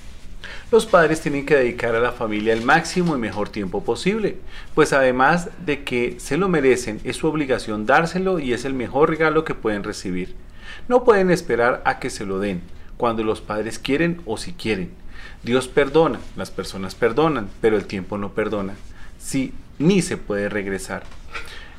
[0.70, 4.38] Los padres tienen que dedicar a la familia el máximo y mejor tiempo posible,
[4.74, 9.10] pues además de que se lo merecen, es su obligación dárselo y es el mejor
[9.10, 10.36] regalo que pueden recibir.
[10.88, 12.62] No pueden esperar a que se lo den,
[12.96, 14.92] cuando los padres quieren o si quieren.
[15.42, 18.74] Dios perdona, las personas perdonan, pero el tiempo no perdona.
[19.18, 21.02] Sí, ni se puede regresar.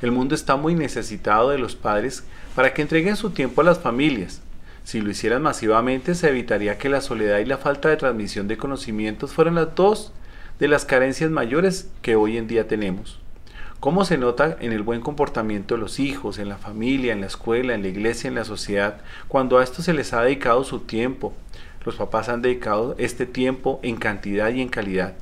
[0.02, 2.24] El mundo está muy necesitado de los padres
[2.56, 4.42] para que entreguen su tiempo a las familias.
[4.84, 8.58] Si lo hicieran masivamente se evitaría que la soledad y la falta de transmisión de
[8.58, 10.12] conocimientos fueran las dos
[10.60, 13.20] de las carencias mayores que hoy en día tenemos.
[13.80, 17.28] ¿Cómo se nota en el buen comportamiento de los hijos, en la familia, en la
[17.28, 20.80] escuela, en la iglesia, en la sociedad, cuando a esto se les ha dedicado su
[20.80, 21.34] tiempo?
[21.86, 25.14] Los papás han dedicado este tiempo en cantidad y en calidad.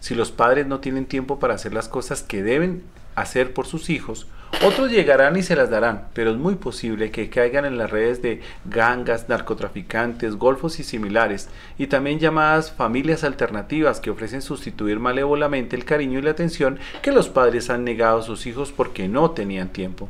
[0.00, 2.82] Si los padres no tienen tiempo para hacer las cosas que deben
[3.14, 4.26] hacer por sus hijos,
[4.64, 8.22] otros llegarán y se las darán, pero es muy posible que caigan en las redes
[8.22, 15.76] de gangas, narcotraficantes, golfos y similares, y también llamadas familias alternativas que ofrecen sustituir malévolamente
[15.76, 19.30] el cariño y la atención que los padres han negado a sus hijos porque no
[19.32, 20.08] tenían tiempo.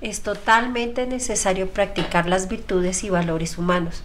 [0.00, 4.02] Es totalmente necesario practicar las virtudes y valores humanos,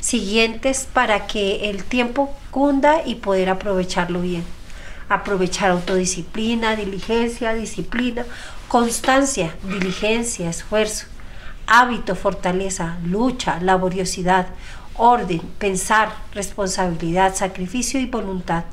[0.00, 4.44] siguientes para que el tiempo cunda y poder aprovecharlo bien
[5.08, 8.24] aprovechar autodisciplina, diligencia, disciplina,
[8.68, 11.06] constancia, diligencia, esfuerzo,
[11.66, 14.48] hábito, fortaleza, lucha, laboriosidad,
[14.96, 18.64] orden, pensar, responsabilidad, sacrificio y voluntad.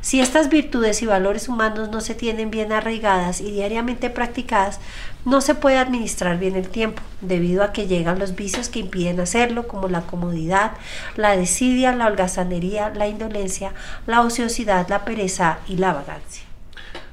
[0.00, 4.80] Si estas virtudes y valores humanos no se tienen bien arraigadas y diariamente practicadas,
[5.24, 9.20] no se puede administrar bien el tiempo, debido a que llegan los vicios que impiden
[9.20, 10.72] hacerlo, como la comodidad,
[11.16, 13.72] la desidia, la holgazanería, la indolencia,
[14.06, 16.44] la ociosidad, la pereza y la vagancia.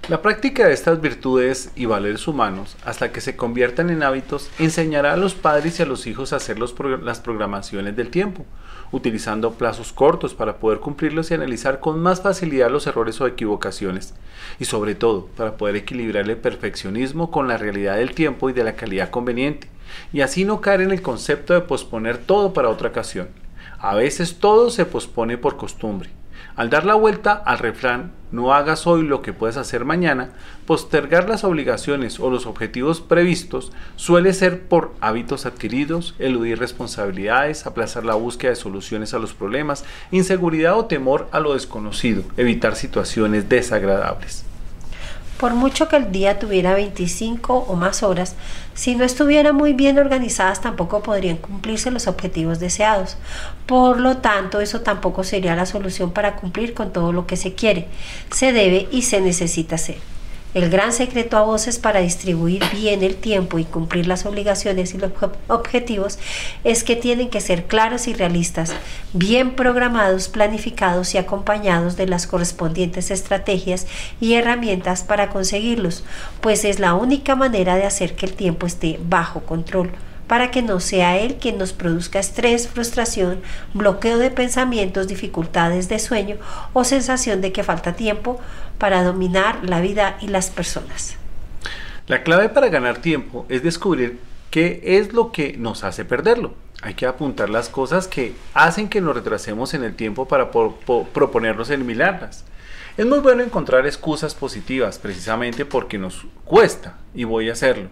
[0.07, 5.13] La práctica de estas virtudes y valores humanos, hasta que se conviertan en hábitos, enseñará
[5.13, 6.73] a los padres y a los hijos a hacer los
[7.03, 8.43] las programaciones del tiempo,
[8.91, 14.13] utilizando plazos cortos para poder cumplirlos y analizar con más facilidad los errores o equivocaciones,
[14.59, 18.63] y sobre todo para poder equilibrar el perfeccionismo con la realidad del tiempo y de
[18.63, 19.67] la calidad conveniente,
[20.13, 23.29] y así no caer en el concepto de posponer todo para otra ocasión.
[23.79, 26.09] A veces todo se pospone por costumbre
[26.59, 30.31] al dar la vuelta al refrán, no hagas hoy lo que puedes hacer mañana,
[30.65, 38.03] postergar las obligaciones o los objetivos previstos suele ser por hábitos adquiridos, eludir responsabilidades, aplazar
[38.03, 43.47] la búsqueda de soluciones a los problemas, inseguridad o temor a lo desconocido, evitar situaciones
[43.47, 44.43] desagradables.
[45.39, 48.35] Por mucho que el día tuviera 25 o más horas,
[48.73, 53.15] si no estuviera muy bien organizadas tampoco podrían cumplirse los objetivos deseados.
[53.65, 57.53] Por lo tanto, eso tampoco sería la solución para cumplir con todo lo que se
[57.55, 57.87] quiere,
[58.31, 60.18] se debe y se necesita hacer.
[60.55, 64.97] El gran secreto a voces para distribuir bien el tiempo y cumplir las obligaciones y
[64.97, 65.11] los
[65.47, 66.17] objetivos
[66.63, 68.73] es que tienen que ser claros y realistas,
[69.13, 73.85] bien programados, planificados y acompañados de las correspondientes estrategias
[74.19, 76.03] y herramientas para conseguirlos,
[76.41, 79.91] pues es la única manera de hacer que el tiempo esté bajo control
[80.25, 83.41] para que no sea él quien nos produzca estrés, frustración,
[83.73, 86.37] bloqueo de pensamientos, dificultades de sueño
[86.73, 88.39] o sensación de que falta tiempo
[88.79, 91.15] para dominar la vida y las personas.
[92.07, 94.19] La clave para ganar tiempo es descubrir
[94.49, 96.55] qué es lo que nos hace perderlo.
[96.81, 101.69] Hay que apuntar las cosas que hacen que nos retrasemos en el tiempo para proponernos
[101.69, 102.45] eliminarlas.
[102.97, 107.89] Es muy bueno encontrar excusas positivas precisamente porque nos cuesta y voy a hacerlo.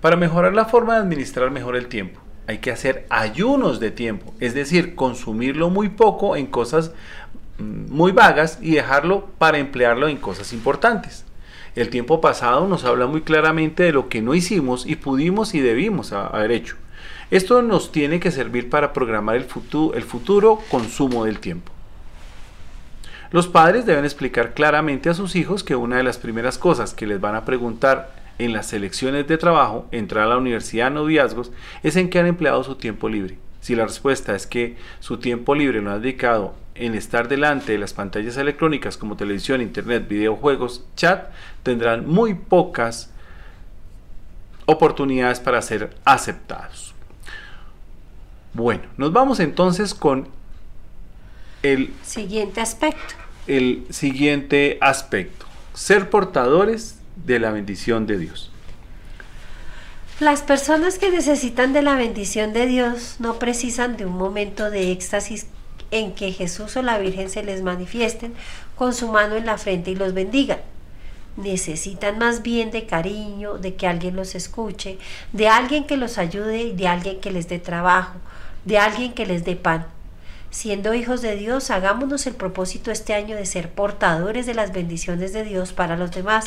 [0.00, 4.32] Para mejorar la forma de administrar mejor el tiempo, hay que hacer ayunos de tiempo,
[4.40, 6.92] es decir, consumirlo muy poco en cosas
[7.58, 11.24] muy vagas y dejarlo para emplearlo en cosas importantes.
[11.74, 15.60] El tiempo pasado nos habla muy claramente de lo que no hicimos y pudimos y
[15.60, 16.76] debimos haber hecho.
[17.30, 21.72] Esto nos tiene que servir para programar el futuro, consumo del tiempo.
[23.30, 27.06] Los padres deben explicar claramente a sus hijos que una de las primeras cosas que
[27.06, 31.52] les van a preguntar en las selecciones de trabajo, entrar a la universidad, noviazgos,
[31.82, 33.36] es en qué han empleado su tiempo libre.
[33.60, 37.78] Si la respuesta es que su tiempo libre lo ha dedicado en estar delante de
[37.78, 41.30] las pantallas electrónicas como televisión, internet, videojuegos, chat,
[41.62, 43.10] tendrán muy pocas
[44.66, 46.94] oportunidades para ser aceptados.
[48.54, 50.28] Bueno, nos vamos entonces con
[51.62, 53.14] el siguiente aspecto.
[53.46, 58.50] El siguiente aspecto, ser portadores de la bendición de Dios.
[60.20, 64.92] Las personas que necesitan de la bendición de Dios no precisan de un momento de
[64.92, 65.46] éxtasis
[65.90, 68.34] en que Jesús o la Virgen se les manifiesten
[68.76, 70.60] con su mano en la frente y los bendigan.
[71.36, 74.98] Necesitan más bien de cariño, de que alguien los escuche,
[75.32, 78.18] de alguien que los ayude, de alguien que les dé trabajo,
[78.64, 79.86] de alguien que les dé pan.
[80.50, 85.32] Siendo hijos de Dios, hagámonos el propósito este año de ser portadores de las bendiciones
[85.32, 86.46] de Dios para los demás,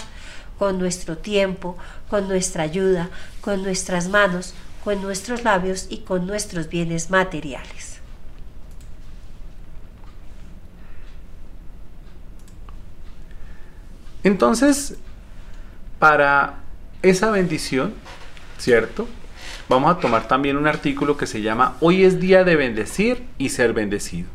[0.57, 1.77] con nuestro tiempo,
[2.09, 3.09] con nuestra ayuda,
[3.41, 4.53] con nuestras manos,
[4.83, 7.90] con nuestros labios y con nuestros bienes materiales.
[14.23, 14.95] Entonces,
[15.99, 16.55] para
[17.01, 17.93] esa bendición,
[18.57, 19.07] ¿cierto?
[19.67, 23.49] Vamos a tomar también un artículo que se llama Hoy es día de bendecir y
[23.49, 24.27] ser bendecido.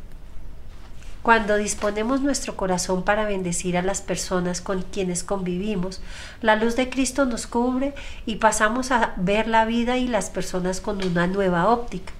[1.22, 6.00] Cuando disponemos nuestro corazón para bendecir a las personas con quienes convivimos,
[6.40, 7.94] la luz de Cristo nos cubre
[8.26, 12.12] y pasamos a ver la vida y las personas con una nueva óptica.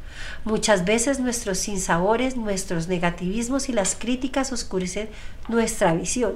[0.45, 5.09] Muchas veces nuestros sinsabores, nuestros negativismos y las críticas oscurecen
[5.49, 6.35] nuestra visión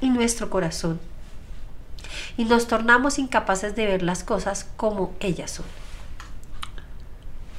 [0.00, 1.00] y nuestro corazón.
[2.36, 5.66] Y nos tornamos incapaces de ver las cosas como ellas son.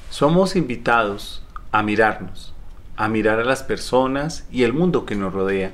[0.10, 2.54] Somos invitados a mirarnos
[3.00, 5.72] a mirar a las personas y el mundo que nos rodea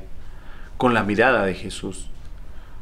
[0.77, 2.05] con la mirada de Jesús.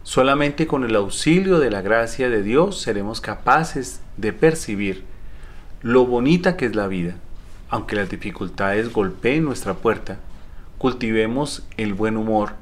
[0.04, 5.06] Solamente con el auxilio de la gracia de Dios seremos capaces de percibir
[5.82, 7.16] lo bonita que es la vida.
[7.70, 10.18] Aunque las dificultades golpeen nuestra puerta,
[10.78, 12.56] cultivemos el buen humor,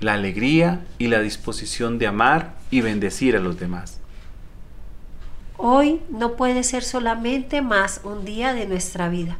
[0.00, 4.00] la alegría y la disposición de amar y bendecir a los demás.
[5.56, 9.38] Hoy no puede ser solamente más un día de nuestra vida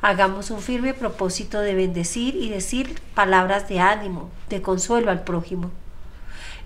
[0.00, 5.72] Hagamos un firme propósito de bendecir y decir palabras de ánimo, de consuelo al prójimo.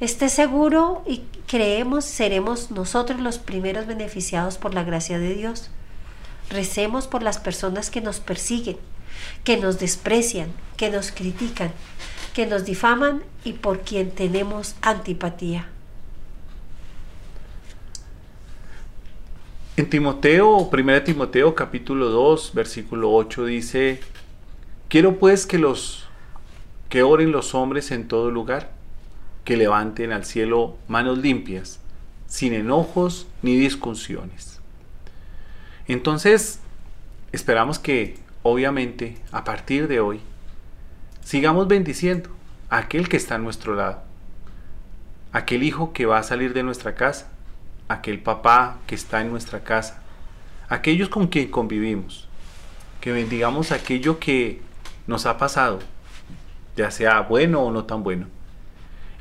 [0.01, 5.71] Esté seguro y creemos seremos nosotros los primeros beneficiados por la gracia de Dios.
[6.51, 8.77] Recemos por las personas que nos persiguen,
[9.45, 11.73] que nos desprecian, que nos critican,
[12.35, 15.69] que nos difaman y por quien tenemos antipatía.
[19.77, 24.01] En Timoteo, 1 Timoteo capítulo 2, versículo 8 dice,
[24.89, 26.09] quiero pues que los
[26.91, 28.71] que oren los hombres en todo lugar,
[29.45, 31.81] que levanten al cielo manos limpias,
[32.27, 34.61] sin enojos ni discusiones.
[35.89, 36.61] Entonces,
[37.33, 40.21] esperamos que obviamente a partir de hoy
[41.23, 42.31] sigamos bendiciendo
[42.69, 44.03] a aquel que está a nuestro lado,
[45.33, 47.31] aquel hijo que va a salir de nuestra casa,
[47.89, 50.03] aquel papá que está en nuestra casa,
[50.69, 52.29] aquellos con quien convivimos,
[53.01, 54.61] que bendigamos aquello que
[55.07, 55.79] nos ha pasado,
[56.77, 58.27] ya sea bueno o no tan bueno,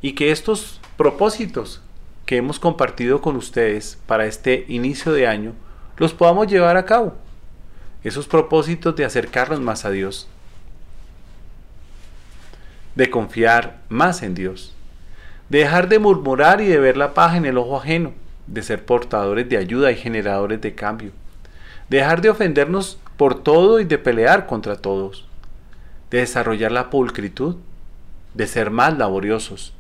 [0.02, 1.82] y que estos propósitos
[2.26, 5.54] que hemos compartido con ustedes para este inicio de año
[5.98, 7.16] los podamos llevar a cabo,
[8.04, 10.28] esos propósitos de acercarnos más a Dios,
[12.96, 14.74] de confiar más en Dios,
[15.50, 18.14] de dejar de murmurar y de ver la paja en el ojo ajeno,
[18.48, 21.12] de ser portadores de ayuda y generadores de cambio,
[21.90, 25.28] de dejar de ofendernos por todo y de pelear contra todos,
[26.10, 27.58] de desarrollar la pulcritud,
[28.34, 29.74] de ser más laboriosos,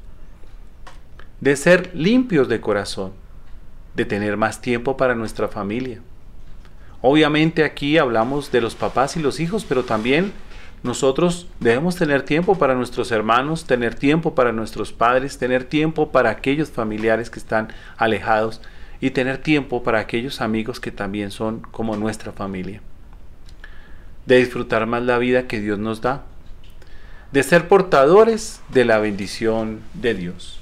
[1.40, 3.14] de ser limpios de corazón,
[3.96, 6.00] de tener más tiempo para nuestra familia.
[7.02, 10.32] Obviamente aquí hablamos de los papás y los hijos, pero también
[10.84, 16.32] nosotros debemos tener tiempo para nuestros hermanos, tener tiempo para nuestros padres, tener tiempo para
[16.32, 18.62] aquellos familiares que están alejados
[19.00, 22.82] y tener tiempo para aquellos amigos que también son como nuestra familia.
[24.26, 26.24] De disfrutar más la vida que Dios nos da.
[27.32, 30.60] De ser portadores de la bendición de Dios.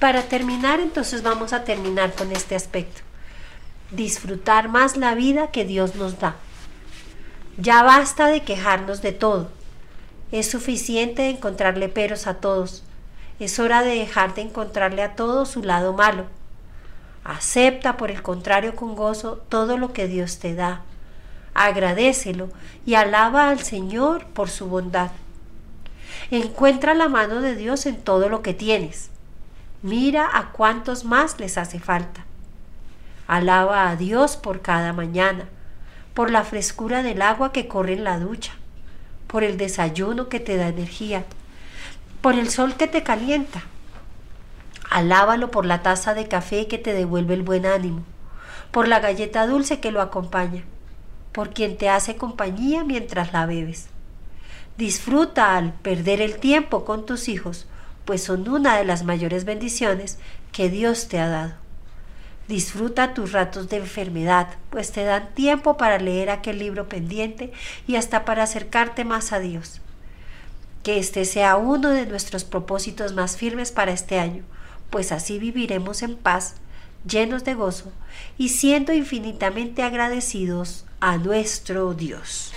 [0.00, 3.02] Para terminar, entonces vamos a terminar con este aspecto
[3.92, 6.36] disfrutar más la vida que Dios nos da.
[7.58, 9.50] Ya basta de quejarnos de todo.
[10.32, 12.82] Es suficiente encontrarle peros a todos.
[13.38, 16.24] Es hora de dejar de encontrarle a todo su lado malo.
[17.24, 20.80] Acepta, por el contrario, con gozo todo lo que Dios te da.
[21.54, 22.48] Agradecelo
[22.86, 25.10] y alaba al Señor por su bondad.
[26.30, 29.10] Encuentra la mano de Dios en todo lo que tienes.
[29.82, 32.24] Mira a cuántos más les hace falta.
[33.32, 35.48] Alaba a Dios por cada mañana,
[36.12, 38.52] por la frescura del agua que corre en la ducha,
[39.26, 41.24] por el desayuno que te da energía,
[42.20, 43.62] por el sol que te calienta.
[44.90, 48.02] Alábalo por la taza de café que te devuelve el buen ánimo,
[48.70, 50.64] por la galleta dulce que lo acompaña,
[51.32, 53.88] por quien te hace compañía mientras la bebes.
[54.76, 57.66] Disfruta al perder el tiempo con tus hijos,
[58.04, 60.18] pues son una de las mayores bendiciones
[60.52, 61.61] que Dios te ha dado.
[62.48, 67.52] Disfruta tus ratos de enfermedad, pues te dan tiempo para leer aquel libro pendiente
[67.86, 69.80] y hasta para acercarte más a Dios.
[70.82, 74.42] Que este sea uno de nuestros propósitos más firmes para este año,
[74.90, 76.56] pues así viviremos en paz,
[77.08, 77.92] llenos de gozo
[78.36, 82.52] y siendo infinitamente agradecidos a nuestro Dios.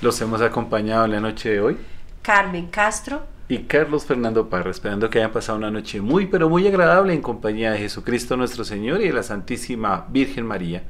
[0.00, 1.78] Los hemos acompañado en la noche de hoy.
[2.22, 6.66] Carmen Castro y Carlos Fernando Parra, esperando que hayan pasado una noche muy, pero muy
[6.66, 10.82] agradable en compañía de Jesucristo nuestro Señor y de la Santísima Virgen María.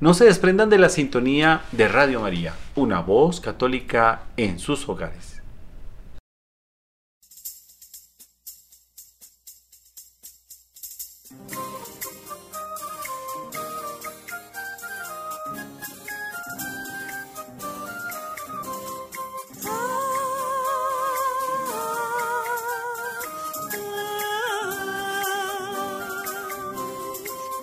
[0.00, 5.31] No se desprendan de la sintonía de Radio María, una voz católica en sus hogares.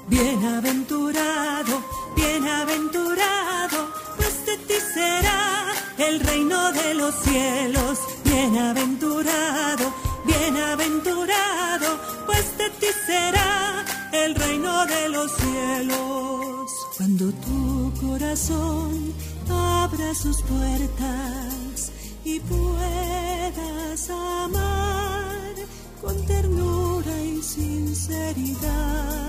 [0.09, 1.83] Bienaventurado,
[2.15, 5.67] bienaventurado, pues de ti será
[5.99, 7.99] el reino de los cielos.
[8.23, 9.93] Bienaventurado,
[10.25, 16.71] bienaventurado, pues de ti será el reino de los cielos.
[16.97, 19.13] Cuando tu corazón
[19.47, 21.91] abra sus puertas
[22.25, 25.53] y puedas amar
[26.01, 29.19] con ternura y sinceridad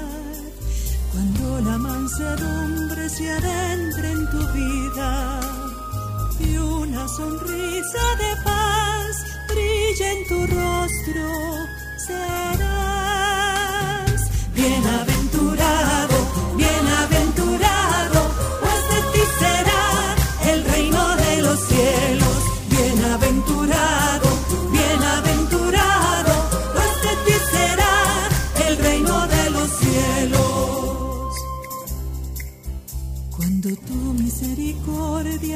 [1.12, 5.40] cuando la mansedumbre se adentre en tu vida
[6.40, 11.28] y una sonrisa de paz brilla en tu rostro,
[12.06, 12.60] serás
[14.54, 15.19] bienaventurado,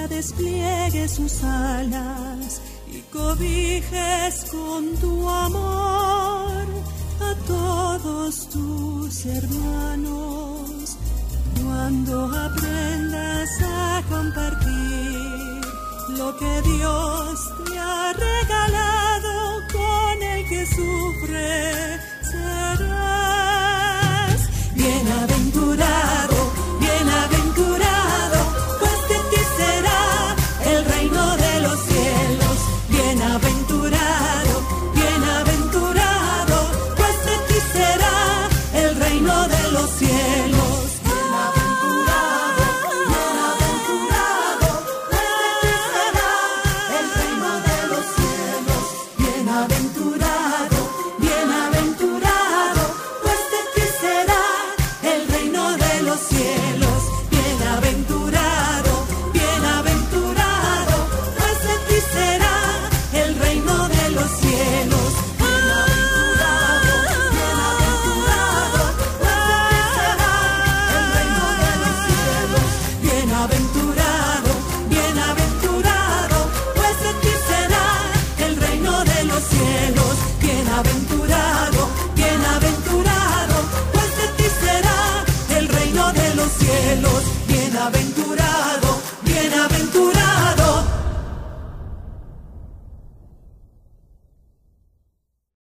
[0.09, 2.61] despliegue sus alas
[2.93, 6.67] y cobijes con tu amor
[7.21, 10.97] a todos tus hermanos.
[11.63, 15.61] Cuando aprendas a compartir
[16.19, 22.01] lo que Dios te ha regalado con el que sufre,
[22.31, 23.21] serás
[24.75, 26.34] bienaventurado